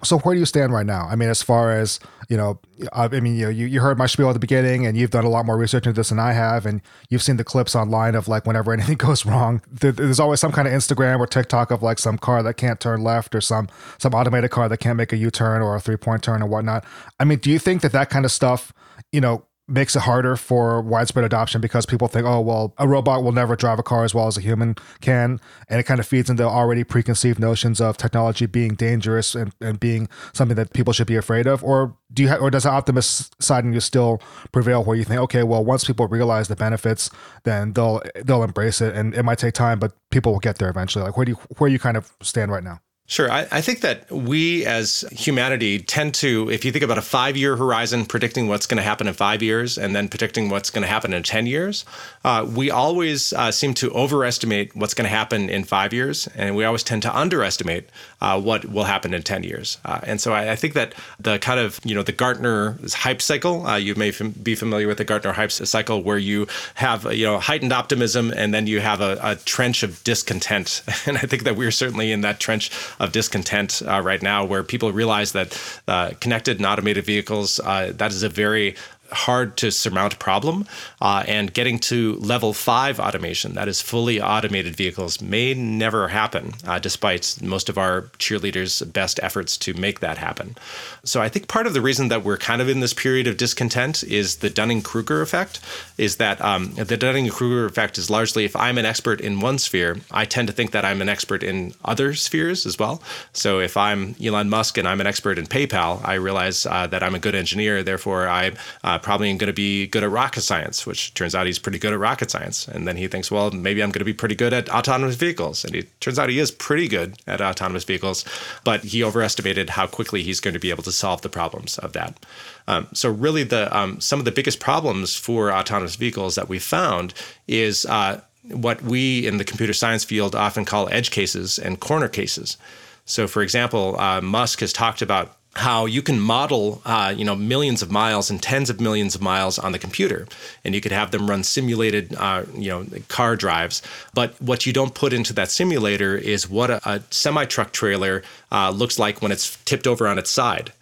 So 0.03 0.19
where 0.19 0.33
do 0.33 0.39
you 0.39 0.45
stand 0.45 0.74
right 0.74 0.86
now? 0.86 1.07
I 1.09 1.15
mean, 1.15 1.30
as 1.30 1.42
far 1.42 1.71
as 1.71 2.00
you 2.30 2.38
know, 2.38 2.59
I 2.94 3.09
mean, 3.09 3.36
you 3.36 3.44
know, 3.44 3.50
you, 3.50 3.65
you 3.65 3.81
heard 3.81 3.98
my 3.98 4.06
spiel 4.06 4.30
at 4.30 4.33
the 4.33 4.39
beginning, 4.39 4.86
and 4.86 4.98
you've 4.98 5.12
done 5.12 5.25
a 5.25 5.30
lot 5.30 5.45
more 5.45 5.57
research 5.57 5.86
into 5.86 6.00
this 6.00 6.09
than 6.09 6.19
I 6.19 6.31
have, 6.31 6.65
and 6.65 6.81
you've 7.09 7.21
seen 7.21 7.36
the 7.36 7.44
clips 7.44 7.75
online 7.75 8.15
of 8.15 8.27
like 8.27 8.45
whenever 8.45 8.71
anything 8.74 8.98
goes 8.98 9.25
wrong, 9.25 9.62
there's 9.69 10.19
always 10.19 10.39
some 10.39 10.51
kind 10.51 10.68
of 10.68 10.74
Instagram 10.74 11.19
or 11.19 11.27
TikTok 11.27 11.71
of 11.71 11.83
like 11.83 12.00
some 12.00 12.18
car 12.18 12.42
that 12.42 12.53
can't 12.56 12.80
turn 12.80 13.03
left, 13.03 13.36
or 13.36 13.42
some 13.42 13.68
some 13.98 14.13
automated 14.13 14.50
car 14.50 14.69
that 14.69 14.77
can't 14.77 14.98
make 14.98 15.12
a 15.12 15.18
U 15.18 15.30
turn 15.30 15.62
or 15.62 15.75
a 15.75 15.81
three 15.81 15.98
point 15.98 16.24
turn 16.24 16.42
or 16.42 16.48
whatnot. 16.48 16.86
I 17.19 17.25
mean, 17.25 17.39
do 17.39 17.51
you 17.51 17.59
think 17.59 17.81
that 17.81 17.92
that 17.92 18.09
kind 18.09 18.24
of 18.24 18.31
stuff, 18.31 18.71
you 19.12 19.21
know, 19.21 19.44
makes 19.71 19.95
it 19.95 20.01
harder 20.01 20.35
for 20.35 20.81
widespread 20.81 21.25
adoption 21.25 21.62
because 21.62 21.85
people 21.85 22.07
think, 22.07 22.25
oh, 22.25 22.41
well, 22.41 22.73
a 22.77 22.88
robot 22.88 23.23
will 23.23 23.31
never 23.31 23.56
drive 23.56 23.79
a 23.79 23.83
car 23.83 24.03
as 24.03 24.13
well 24.13 24.27
as 24.27 24.38
a 24.38 24.41
human 24.41 24.75
can. 25.00 25.39
And 25.69 25.79
it 25.79 25.83
kind 25.83 26.00
of 26.00 26.06
feeds 26.06 26.29
into 26.29 26.44
already 26.44 26.83
preconceived 26.83 27.39
notions 27.39 27.79
of 27.79 27.97
technology 27.97 28.45
being 28.45 28.75
dangerous 28.75 29.33
and, 29.33 29.53
and 29.62 29.79
being 29.79 30.09
something 30.33 30.56
that 30.56 30.73
people 30.73 30.94
should 30.94 31.07
be 31.07 31.15
afraid 31.15 31.47
of. 31.47 31.63
Or 31.63 31.95
do 32.13 32.23
you 32.23 32.29
ha- 32.29 32.38
or 32.38 32.51
does 32.51 32.63
the 32.63 32.69
optimist 32.69 33.41
side 33.41 33.63
in 33.63 33.73
you 33.73 33.79
still 33.79 34.21
prevail 34.51 34.83
where 34.83 34.97
you 34.97 35.06
think, 35.06 35.19
okay, 35.21 35.44
well, 35.44 35.63
once 35.63 35.85
people 35.85 36.07
realize 36.07 36.47
the 36.47 36.56
benefits, 36.56 37.09
then 37.44 37.74
they'll 37.74 38.01
they'll 38.24 38.44
embrace 38.44 38.81
it 38.81 38.95
and 38.95 39.13
it 39.13 39.24
might 39.24 39.38
take 39.38 39.53
time, 39.53 39.79
but 39.79 39.94
people 40.09 40.33
will 40.33 40.39
get 40.39 40.57
there 40.57 40.69
eventually. 40.69 41.06
Like 41.06 41.15
where 41.15 41.25
do 41.25 41.31
you 41.31 41.38
where 41.57 41.69
you 41.69 41.79
kind 41.79 41.97
of 41.97 42.12
stand 42.21 42.51
right 42.51 42.63
now? 42.63 42.81
Sure. 43.11 43.29
I, 43.29 43.45
I, 43.51 43.59
think 43.59 43.81
that 43.81 44.09
we 44.09 44.65
as 44.65 45.03
humanity 45.11 45.79
tend 45.79 46.13
to, 46.13 46.49
if 46.49 46.63
you 46.63 46.71
think 46.71 46.81
about 46.81 46.97
a 46.97 47.01
five 47.01 47.35
year 47.35 47.57
horizon, 47.57 48.05
predicting 48.05 48.47
what's 48.47 48.65
going 48.65 48.77
to 48.77 48.83
happen 48.83 49.05
in 49.05 49.13
five 49.13 49.43
years 49.43 49.77
and 49.77 49.93
then 49.93 50.07
predicting 50.07 50.47
what's 50.47 50.69
going 50.69 50.83
to 50.83 50.87
happen 50.87 51.11
in 51.11 51.21
10 51.21 51.45
years, 51.45 51.83
uh, 52.23 52.47
we 52.49 52.71
always 52.71 53.33
uh, 53.33 53.51
seem 53.51 53.73
to 53.73 53.91
overestimate 53.91 54.73
what's 54.77 54.93
going 54.93 55.03
to 55.03 55.13
happen 55.13 55.49
in 55.49 55.65
five 55.65 55.91
years. 55.91 56.27
And 56.37 56.55
we 56.55 56.63
always 56.63 56.83
tend 56.83 57.01
to 57.01 57.13
underestimate 57.13 57.89
uh, 58.21 58.39
what 58.39 58.63
will 58.63 58.85
happen 58.85 59.13
in 59.13 59.23
10 59.23 59.43
years. 59.43 59.77
Uh, 59.83 59.99
and 60.03 60.21
so 60.21 60.31
I, 60.31 60.53
I, 60.53 60.55
think 60.55 60.73
that 60.75 60.95
the 61.19 61.37
kind 61.37 61.59
of, 61.59 61.81
you 61.83 61.93
know, 61.93 62.03
the 62.03 62.13
Gartner 62.13 62.77
hype 62.93 63.21
cycle, 63.21 63.67
uh, 63.67 63.75
you 63.75 63.93
may 63.95 64.13
be 64.41 64.55
familiar 64.55 64.87
with 64.87 64.99
the 64.99 65.03
Gartner 65.03 65.33
hype 65.33 65.51
cycle 65.51 66.01
where 66.01 66.17
you 66.17 66.47
have, 66.75 67.13
you 67.13 67.25
know, 67.25 67.39
heightened 67.39 67.73
optimism 67.73 68.31
and 68.31 68.53
then 68.53 68.67
you 68.67 68.79
have 68.79 69.01
a, 69.01 69.19
a 69.21 69.35
trench 69.35 69.83
of 69.83 70.01
discontent. 70.05 70.81
And 71.07 71.17
I 71.17 71.21
think 71.21 71.43
that 71.43 71.55
we're 71.55 71.71
certainly 71.71 72.11
in 72.11 72.21
that 72.21 72.39
trench 72.39 72.69
of 73.01 73.12
discontent 73.12 73.81
uh, 73.86 74.00
right 74.00 74.21
now, 74.21 74.45
where 74.45 74.63
people 74.63 74.92
realize 74.94 75.31
that 75.33 75.50
uh, 75.88 76.12
connected 76.21 76.57
and 76.57 76.65
automated 76.65 77.03
vehicles 77.03 77.59
uh, 77.59 77.92
that 77.95 78.12
is 78.12 78.24
a 78.24 78.30
very 78.30 78.75
hard 79.11 79.57
to 79.57 79.71
surmount 79.71 80.19
problem. 80.19 80.65
Uh, 81.01 81.23
and 81.27 81.53
getting 81.53 81.79
to 81.79 82.15
level 82.15 82.53
five 82.53 82.99
automation, 82.99 83.53
that 83.53 83.67
is 83.67 83.81
fully 83.81 84.21
automated 84.21 84.75
vehicles, 84.75 85.21
may 85.21 85.53
never 85.53 86.09
happen, 86.09 86.53
uh, 86.67 86.79
despite 86.79 87.37
most 87.41 87.69
of 87.69 87.77
our 87.77 88.03
cheerleaders' 88.19 88.81
best 88.91 89.19
efforts 89.23 89.57
to 89.57 89.73
make 89.73 89.99
that 89.99 90.17
happen. 90.17 90.55
So 91.03 91.21
I 91.21 91.29
think 91.29 91.47
part 91.47 91.67
of 91.67 91.73
the 91.73 91.81
reason 91.81 92.09
that 92.09 92.23
we're 92.23 92.37
kind 92.37 92.61
of 92.61 92.69
in 92.69 92.79
this 92.79 92.93
period 92.93 93.27
of 93.27 93.37
discontent 93.37 94.03
is 94.03 94.37
the 94.37 94.49
Dunning 94.49 94.81
Kruger 94.81 95.21
effect, 95.21 95.59
is 95.97 96.17
that 96.17 96.39
um, 96.41 96.73
the 96.75 96.97
Dunning 96.97 97.29
Kruger 97.29 97.65
effect 97.65 97.97
is 97.97 98.09
largely 98.09 98.45
if 98.45 98.55
I'm 98.55 98.77
an 98.77 98.85
expert 98.85 99.21
in 99.21 99.39
one 99.39 99.57
sphere, 99.57 99.97
I 100.11 100.25
tend 100.25 100.47
to 100.47 100.53
think 100.53 100.71
that 100.71 100.85
I'm 100.85 101.01
an 101.01 101.09
expert 101.09 101.43
in 101.43 101.73
other 101.83 102.13
spheres 102.13 102.65
as 102.65 102.77
well. 102.77 103.01
So 103.33 103.59
if 103.59 103.75
I'm 103.77 104.15
Elon 104.23 104.49
Musk 104.49 104.77
and 104.77 104.87
I'm 104.87 105.01
an 105.01 105.07
expert 105.07 105.37
in 105.37 105.45
PayPal, 105.45 106.03
I 106.05 106.15
realize 106.15 106.65
uh, 106.65 106.87
that 106.87 107.03
I'm 107.03 107.15
a 107.15 107.19
good 107.19 107.35
engineer, 107.35 107.83
therefore 107.83 108.27
I 108.27 108.51
uh, 108.83 108.99
probably 109.03 109.30
am 109.30 109.38
going 109.38 109.48
to 109.48 109.53
be 109.53 109.88
good 109.88 110.03
at 110.03 110.09
rocket 110.09 110.42
science, 110.42 110.86
which 110.86 111.13
turns 111.13 111.36
out 111.36 111.45
he's 111.45 111.59
pretty 111.59 111.80
good 111.80 111.94
at 111.94 112.00
rocket 112.00 112.31
science. 112.31 112.68
And 112.68 112.88
then 112.88 112.98
he 112.98 113.07
thinks, 113.07 113.30
well, 113.30 113.51
maybe 113.51 113.81
I'm 113.81 113.89
going 113.89 114.00
to 114.00 114.06
be 114.06 114.13
pretty 114.13 114.36
good 114.36 114.53
at 114.53 114.69
autonomous 114.69 115.15
vehicles. 115.15 115.63
And 115.65 115.75
it 115.75 116.00
turns 116.01 116.18
out 116.19 116.30
he 116.30 116.39
is 116.39 116.51
pretty 116.51 116.88
good 116.88 117.18
at 117.27 117.42
autonomous 117.42 117.83
vehicles, 117.83 118.25
but 118.63 118.83
he 118.83 119.03
overestimated 119.03 119.71
how 119.71 119.88
quickly 119.88 120.24
he's 120.24 120.39
going 120.39 120.53
to 120.53 120.59
be 120.59 120.69
able 120.69 120.83
to 120.83 120.92
solve 120.92 121.21
the 121.21 121.30
problems 121.30 121.77
of 121.80 121.94
that. 121.94 122.25
Um, 122.68 122.88
so 122.94 123.09
really, 123.09 123.44
the 123.44 123.75
um, 123.75 124.00
some 124.00 124.19
of 124.19 124.25
the 124.25 124.31
biggest 124.31 124.59
problems 124.59 125.15
for 125.15 125.51
autonomous 125.51 125.95
vehicles 125.95 126.36
that 126.36 126.48
we 126.48 126.59
found 126.59 127.13
is 127.48 127.86
uh, 127.86 128.21
what 128.44 128.81
we 128.81 129.25
in 129.27 129.38
the 129.38 129.44
computer 129.44 129.74
science 129.74 130.03
field 130.03 130.36
often 130.36 130.65
call 130.65 130.89
edge 130.89 131.12
cases 131.12 131.59
and 131.59 131.80
corner 131.80 132.07
cases. 132.07 132.57
So, 133.06 133.27
for 133.27 133.42
example, 133.42 134.00
uh, 134.00 134.21
Musk 134.21 134.59
has 134.62 134.71
talked 134.71 135.01
about 135.01 135.36
how 135.56 135.86
you 135.86 136.01
can 136.01 136.19
model 136.19 136.81
uh, 136.86 137.13
you 137.15 137.25
know 137.25 137.36
millions 137.36 137.81
of 137.81 137.92
miles 137.92 138.30
and 138.30 138.42
tens 138.42 138.69
of 138.69 138.80
millions 138.80 139.15
of 139.15 139.21
miles 139.21 139.59
on 139.59 139.71
the 139.71 139.80
computer. 139.80 140.27
And 140.63 140.74
you 140.74 140.81
could 140.81 140.94
have 140.94 141.12
them 141.12 141.30
run 141.30 141.44
simulated 141.44 142.15
uh, 142.15 142.45
you 142.56 142.69
know 142.69 142.86
car 143.09 143.36
drives. 143.36 143.81
But 144.13 144.42
what 144.42 144.65
you 144.65 144.71
don't 144.71 144.95
put 144.95 145.13
into 145.13 145.33
that 145.33 145.51
simulator 145.51 146.15
is 146.15 146.50
what 146.50 146.69
a, 146.69 146.89
a 146.89 147.01
semi 147.12 147.45
truck 147.45 147.74
trailer 147.74 148.24
uh, 148.51 148.69
looks 148.69 148.98
like 148.98 149.21
when 149.21 149.31
it's 149.31 149.57
tipped 149.65 149.88
over 149.88 150.07
on 150.07 150.18
its 150.18 150.30
side. 150.30 150.71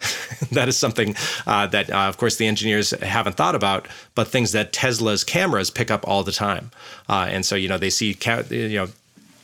That 0.52 0.68
is 0.68 0.76
something 0.76 1.14
uh, 1.46 1.66
that 1.68 1.90
uh, 1.90 2.08
of 2.08 2.16
course 2.16 2.36
the 2.36 2.46
engineers 2.46 2.90
haven't 3.02 3.36
thought 3.36 3.54
about 3.54 3.86
but 4.14 4.26
things 4.26 4.52
that 4.52 4.72
tesla's 4.72 5.22
cameras 5.22 5.70
pick 5.70 5.90
up 5.90 6.06
all 6.08 6.24
the 6.24 6.32
time. 6.32 6.70
Uh, 7.08 7.28
and 7.30 7.44
so 7.44 7.54
you 7.54 7.68
know 7.68 7.78
they 7.78 7.90
see 7.90 8.14
ca- 8.14 8.42
you 8.50 8.76
know 8.76 8.88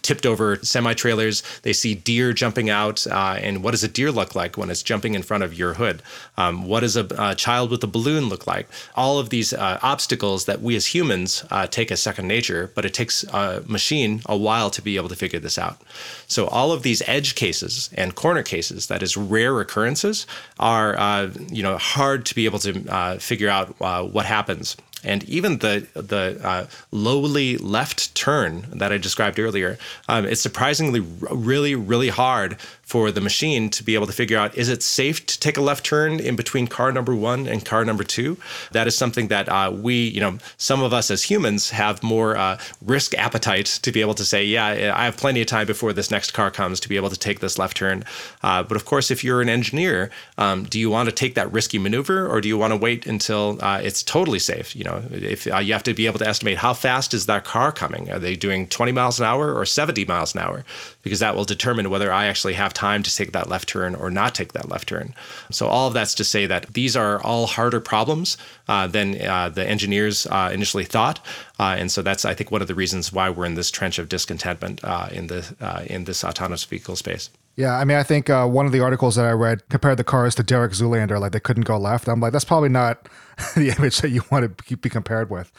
tipped 0.06 0.24
over 0.24 0.56
semi 0.62 0.94
trailers. 0.94 1.42
They 1.62 1.72
see 1.72 1.94
deer 1.94 2.32
jumping 2.32 2.70
out. 2.70 3.06
Uh, 3.06 3.38
and 3.40 3.62
what 3.62 3.72
does 3.72 3.82
a 3.82 3.88
deer 3.88 4.12
look 4.12 4.34
like 4.34 4.56
when 4.56 4.70
it's 4.70 4.82
jumping 4.82 5.14
in 5.14 5.22
front 5.22 5.42
of 5.42 5.52
your 5.52 5.74
hood? 5.74 6.00
Um, 6.36 6.66
what 6.66 6.80
does 6.80 6.96
a, 6.96 7.06
a, 7.18 7.34
child 7.34 7.70
with 7.70 7.82
a 7.82 7.88
balloon 7.88 8.28
look 8.28 8.46
like? 8.46 8.68
All 8.94 9.18
of 9.18 9.30
these 9.30 9.52
uh, 9.52 9.78
obstacles 9.82 10.44
that 10.44 10.62
we 10.62 10.76
as 10.76 10.86
humans 10.86 11.44
uh, 11.50 11.66
take 11.66 11.90
as 11.90 12.00
second 12.00 12.28
nature, 12.28 12.70
but 12.74 12.84
it 12.84 12.94
takes 12.94 13.24
a 13.24 13.64
machine 13.66 14.22
a 14.26 14.36
while 14.36 14.70
to 14.70 14.80
be 14.80 14.96
able 14.96 15.08
to 15.08 15.16
figure 15.16 15.40
this 15.40 15.58
out. 15.58 15.82
So 16.28 16.46
all 16.46 16.70
of 16.70 16.82
these 16.82 17.02
edge 17.06 17.34
cases 17.34 17.90
and 17.94 18.14
corner 18.14 18.44
cases, 18.44 18.86
that 18.86 19.02
is 19.02 19.16
rare 19.16 19.60
occurrences, 19.60 20.26
are 20.60 20.96
uh, 20.96 21.30
you 21.50 21.62
know 21.62 21.76
hard 21.78 22.24
to 22.26 22.34
be 22.34 22.44
able 22.44 22.60
to 22.60 22.88
uh, 22.88 23.18
figure 23.18 23.48
out 23.48 23.74
uh, 23.80 24.04
what 24.04 24.26
happens 24.26 24.76
and 25.06 25.24
even 25.24 25.58
the 25.58 25.86
the 25.94 26.38
uh, 26.42 26.66
lowly 26.90 27.56
left 27.56 28.14
turn 28.14 28.66
that 28.72 28.92
I 28.92 28.98
described 28.98 29.38
earlier, 29.38 29.78
um, 30.08 30.26
it's 30.26 30.42
surprisingly 30.42 31.00
really 31.00 31.74
really 31.74 32.08
hard 32.10 32.58
for 32.86 33.10
the 33.10 33.20
machine 33.20 33.68
to 33.68 33.82
be 33.82 33.96
able 33.96 34.06
to 34.06 34.12
figure 34.12 34.38
out 34.38 34.56
is 34.56 34.68
it 34.68 34.80
safe 34.80 35.26
to 35.26 35.38
take 35.40 35.56
a 35.56 35.60
left 35.60 35.84
turn 35.84 36.20
in 36.20 36.36
between 36.36 36.68
car 36.68 36.92
number 36.92 37.16
one 37.16 37.48
and 37.48 37.64
car 37.64 37.84
number 37.84 38.04
two? 38.04 38.36
That 38.70 38.86
is 38.86 38.96
something 38.96 39.26
that 39.26 39.48
uh, 39.48 39.72
we, 39.74 40.06
you 40.06 40.20
know, 40.20 40.38
some 40.56 40.82
of 40.82 40.92
us 40.92 41.10
as 41.10 41.24
humans 41.24 41.70
have 41.70 42.04
more 42.04 42.36
uh, 42.36 42.60
risk 42.80 43.12
appetite 43.18 43.66
to 43.82 43.90
be 43.90 44.00
able 44.00 44.14
to 44.14 44.24
say, 44.24 44.44
yeah, 44.44 44.94
I 44.96 45.04
have 45.04 45.16
plenty 45.16 45.40
of 45.40 45.48
time 45.48 45.66
before 45.66 45.92
this 45.92 46.12
next 46.12 46.30
car 46.30 46.48
comes 46.52 46.78
to 46.78 46.88
be 46.88 46.94
able 46.94 47.10
to 47.10 47.18
take 47.18 47.40
this 47.40 47.58
left 47.58 47.76
turn. 47.76 48.04
Uh, 48.44 48.62
but 48.62 48.76
of 48.76 48.84
course, 48.84 49.10
if 49.10 49.24
you're 49.24 49.42
an 49.42 49.48
engineer, 49.48 50.10
um, 50.38 50.62
do 50.62 50.78
you 50.78 50.88
want 50.88 51.08
to 51.08 51.14
take 51.14 51.34
that 51.34 51.52
risky 51.52 51.80
maneuver 51.80 52.28
or 52.28 52.40
do 52.40 52.46
you 52.46 52.56
want 52.56 52.72
to 52.72 52.76
wait 52.76 53.04
until 53.04 53.58
uh, 53.62 53.80
it's 53.82 54.04
totally 54.04 54.38
safe? 54.38 54.76
You 54.76 54.84
know, 54.84 55.02
if 55.10 55.52
uh, 55.52 55.58
you 55.58 55.72
have 55.72 55.82
to 55.82 55.94
be 55.94 56.06
able 56.06 56.20
to 56.20 56.28
estimate 56.28 56.58
how 56.58 56.72
fast 56.72 57.14
is 57.14 57.26
that 57.26 57.44
car 57.44 57.72
coming? 57.72 58.12
Are 58.12 58.20
they 58.20 58.36
doing 58.36 58.68
20 58.68 58.92
miles 58.92 59.18
an 59.18 59.26
hour 59.26 59.52
or 59.52 59.66
70 59.66 60.04
miles 60.04 60.36
an 60.36 60.42
hour? 60.42 60.64
Because 61.02 61.18
that 61.18 61.34
will 61.34 61.44
determine 61.44 61.90
whether 61.90 62.12
I 62.12 62.26
actually 62.26 62.54
have 62.54 62.75
time 62.76 63.02
to 63.02 63.14
take 63.14 63.32
that 63.32 63.48
left 63.48 63.68
turn 63.68 63.94
or 63.94 64.10
not 64.10 64.34
take 64.34 64.52
that 64.52 64.68
left 64.68 64.88
turn. 64.88 65.14
So 65.50 65.66
all 65.66 65.88
of 65.88 65.94
that's 65.94 66.14
to 66.14 66.24
say 66.24 66.46
that 66.46 66.74
these 66.74 66.94
are 66.94 67.20
all 67.22 67.46
harder 67.46 67.80
problems 67.80 68.36
uh, 68.68 68.86
than 68.86 69.20
uh, 69.20 69.48
the 69.48 69.66
engineers 69.66 70.26
uh, 70.26 70.50
initially 70.52 70.84
thought, 70.84 71.18
uh, 71.58 71.74
and 71.78 71.90
so 71.90 72.02
that's 72.02 72.24
I 72.24 72.34
think 72.34 72.50
one 72.50 72.62
of 72.62 72.68
the 72.68 72.74
reasons 72.74 73.12
why 73.12 73.30
we're 73.30 73.46
in 73.46 73.54
this 73.54 73.70
trench 73.70 73.98
of 73.98 74.08
discontentment 74.08 74.84
uh, 74.84 75.08
in 75.10 75.26
the 75.26 75.56
uh, 75.60 75.82
in 75.86 76.04
this 76.04 76.22
autonomous 76.22 76.64
vehicle 76.64 76.96
space. 76.96 77.30
Yeah, 77.56 77.74
I 77.74 77.84
mean, 77.84 77.96
I 77.96 78.02
think 78.02 78.28
one 78.28 78.66
of 78.66 78.72
the 78.72 78.80
articles 78.80 79.16
that 79.16 79.24
I 79.24 79.30
read 79.32 79.66
compared 79.70 79.96
the 79.96 80.04
cars 80.04 80.34
to 80.34 80.42
Derek 80.42 80.72
Zoolander, 80.72 81.18
like 81.18 81.32
they 81.32 81.40
couldn't 81.40 81.64
go 81.64 81.78
left. 81.78 82.06
I'm 82.06 82.20
like, 82.20 82.32
that's 82.32 82.44
probably 82.44 82.68
not 82.68 83.08
the 83.54 83.74
image 83.76 83.98
that 83.98 84.08
you 84.08 84.22
want 84.30 84.58
to 84.66 84.76
be 84.78 84.88
compared 84.88 85.28
with. 85.28 85.52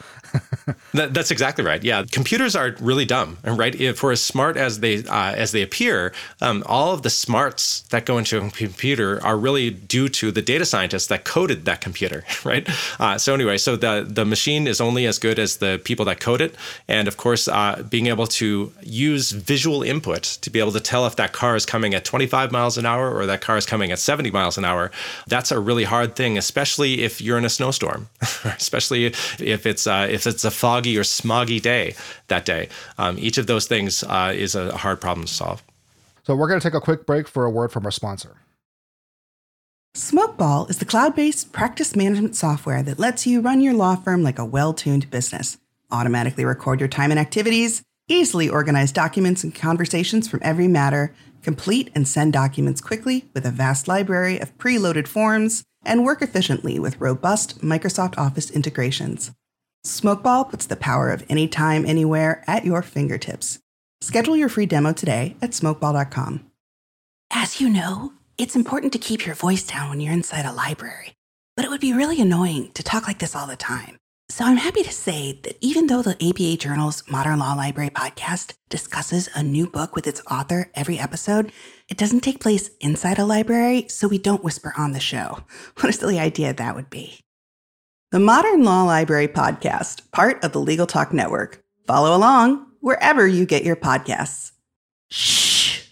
that, 0.94 1.14
that's 1.14 1.30
exactly 1.30 1.64
right. 1.64 1.82
Yeah, 1.84 2.04
computers 2.10 2.56
are 2.56 2.74
really 2.80 3.04
dumb, 3.04 3.38
right? 3.44 3.96
For 3.96 4.10
as 4.10 4.20
smart 4.20 4.56
as 4.56 4.80
they 4.80 5.04
uh, 5.04 5.32
as 5.32 5.52
they 5.52 5.62
appear, 5.62 6.12
um, 6.40 6.64
all 6.66 6.92
of 6.92 7.02
the 7.02 7.10
smarts 7.10 7.82
that 7.90 8.04
go 8.04 8.18
into 8.18 8.36
a 8.36 8.50
computer 8.50 9.24
are 9.24 9.36
really 9.36 9.70
due 9.70 10.08
to 10.08 10.32
the 10.32 10.42
data 10.42 10.64
scientists 10.64 11.06
that 11.06 11.24
coded 11.24 11.66
that 11.66 11.80
computer, 11.80 12.24
right? 12.44 12.68
Uh, 12.98 13.16
so 13.16 13.32
anyway, 13.32 13.56
so 13.56 13.76
the 13.76 14.04
the 14.08 14.24
machine 14.24 14.66
is 14.66 14.80
only 14.80 15.06
as 15.06 15.20
good 15.20 15.38
as 15.38 15.58
the 15.58 15.80
people 15.84 16.04
that 16.06 16.18
code 16.18 16.40
it, 16.40 16.56
and 16.88 17.06
of 17.06 17.16
course, 17.16 17.46
uh, 17.46 17.84
being 17.88 18.08
able 18.08 18.26
to 18.26 18.72
use 18.82 19.30
visual 19.30 19.84
input 19.84 20.24
to 20.24 20.50
be 20.50 20.58
able 20.58 20.72
to 20.72 20.80
tell 20.80 21.06
if 21.06 21.14
that 21.14 21.32
car 21.32 21.54
is 21.54 21.64
coming 21.64 21.94
at 21.94 22.04
25 22.04 22.50
miles 22.50 22.76
an 22.76 22.86
hour 22.86 23.14
or 23.14 23.24
that 23.26 23.40
car 23.40 23.56
is 23.56 23.66
coming 23.66 23.92
at 23.92 24.00
70 24.00 24.32
miles 24.32 24.58
an 24.58 24.64
hour, 24.64 24.90
that's 25.28 25.52
a 25.52 25.60
really 25.60 25.84
hard 25.84 26.16
thing, 26.16 26.36
especially 26.36 27.02
if 27.02 27.20
you're 27.20 27.38
in 27.38 27.44
a 27.44 27.48
snow 27.48 27.67
snowstorm, 27.72 28.08
especially 28.56 29.06
if 29.06 29.66
it's 29.66 29.86
uh, 29.86 30.06
if 30.10 30.26
it's 30.26 30.44
a 30.44 30.50
foggy 30.50 30.96
or 30.98 31.02
smoggy 31.02 31.60
day 31.60 31.94
that 32.28 32.44
day. 32.44 32.68
Um, 32.98 33.18
each 33.18 33.38
of 33.38 33.46
those 33.46 33.66
things 33.66 34.02
uh, 34.04 34.32
is 34.34 34.54
a 34.54 34.76
hard 34.76 35.00
problem 35.00 35.26
to 35.26 35.32
solve. 35.32 35.62
So 36.24 36.34
we're 36.34 36.48
going 36.48 36.60
to 36.60 36.66
take 36.66 36.74
a 36.74 36.80
quick 36.80 37.06
break 37.06 37.26
for 37.26 37.44
a 37.44 37.50
word 37.50 37.72
from 37.72 37.84
our 37.84 37.90
sponsor. 37.90 38.36
Smokeball 39.94 40.68
is 40.70 40.78
the 40.78 40.84
cloud-based 40.84 41.52
practice 41.52 41.96
management 41.96 42.36
software 42.36 42.82
that 42.82 42.98
lets 42.98 43.26
you 43.26 43.40
run 43.40 43.60
your 43.60 43.74
law 43.74 43.96
firm 43.96 44.22
like 44.22 44.38
a 44.38 44.44
well-tuned 44.44 45.10
business. 45.10 45.58
Automatically 45.90 46.44
record 46.44 46.80
your 46.80 46.88
time 46.88 47.10
and 47.10 47.18
activities, 47.18 47.82
easily 48.06 48.48
organize 48.48 48.92
documents 48.92 49.42
and 49.42 49.54
conversations 49.54 50.28
from 50.28 50.40
every 50.42 50.68
matter, 50.68 51.14
complete 51.42 51.90
and 51.94 52.06
send 52.06 52.32
documents 52.32 52.80
quickly 52.80 53.24
with 53.32 53.46
a 53.46 53.50
vast 53.50 53.88
library 53.88 54.38
of 54.38 54.56
preloaded 54.58 55.08
forms, 55.08 55.64
and 55.84 56.04
work 56.04 56.22
efficiently 56.22 56.78
with 56.78 57.00
robust 57.00 57.60
Microsoft 57.60 58.18
Office 58.18 58.50
integrations. 58.50 59.32
Smokeball 59.86 60.50
puts 60.50 60.66
the 60.66 60.76
power 60.76 61.10
of 61.10 61.24
anytime, 61.28 61.86
anywhere 61.86 62.44
at 62.46 62.64
your 62.64 62.82
fingertips. 62.82 63.58
Schedule 64.00 64.36
your 64.36 64.48
free 64.48 64.66
demo 64.66 64.92
today 64.92 65.36
at 65.40 65.50
smokeball.com. 65.50 66.50
As 67.30 67.60
you 67.60 67.68
know, 67.68 68.12
it's 68.36 68.56
important 68.56 68.92
to 68.92 68.98
keep 68.98 69.26
your 69.26 69.34
voice 69.34 69.66
down 69.66 69.90
when 69.90 70.00
you're 70.00 70.12
inside 70.12 70.44
a 70.44 70.52
library, 70.52 71.14
but 71.56 71.64
it 71.64 71.70
would 71.70 71.80
be 71.80 71.92
really 71.92 72.20
annoying 72.20 72.70
to 72.74 72.82
talk 72.82 73.06
like 73.06 73.18
this 73.18 73.34
all 73.34 73.46
the 73.46 73.56
time. 73.56 73.98
So 74.30 74.44
I'm 74.44 74.58
happy 74.58 74.82
to 74.82 74.92
say 74.92 75.40
that 75.42 75.56
even 75.62 75.86
though 75.86 76.02
the 76.02 76.16
ABA 76.20 76.58
Journal's 76.58 77.02
Modern 77.10 77.38
Law 77.38 77.54
Library 77.54 77.88
podcast 77.88 78.52
discusses 78.68 79.30
a 79.34 79.42
new 79.42 79.66
book 79.66 79.96
with 79.96 80.06
its 80.06 80.20
author 80.30 80.70
every 80.74 80.98
episode, 80.98 81.50
it 81.88 81.96
doesn't 81.96 82.20
take 82.20 82.38
place 82.38 82.68
inside 82.80 83.18
a 83.18 83.24
library, 83.24 83.86
so 83.88 84.06
we 84.06 84.18
don't 84.18 84.44
whisper 84.44 84.74
on 84.76 84.92
the 84.92 85.00
show. 85.00 85.38
What 85.80 85.88
a 85.88 85.92
silly 85.94 86.18
idea 86.18 86.52
that 86.52 86.76
would 86.76 86.90
be. 86.90 87.20
The 88.10 88.18
Modern 88.18 88.64
Law 88.64 88.84
Library 88.84 89.28
podcast, 89.28 90.10
part 90.12 90.44
of 90.44 90.52
the 90.52 90.60
Legal 90.60 90.86
Talk 90.86 91.12
Network. 91.14 91.64
Follow 91.86 92.14
along 92.14 92.66
wherever 92.80 93.26
you 93.26 93.46
get 93.46 93.64
your 93.64 93.76
podcasts. 93.76 94.52
Shh. 95.10 95.84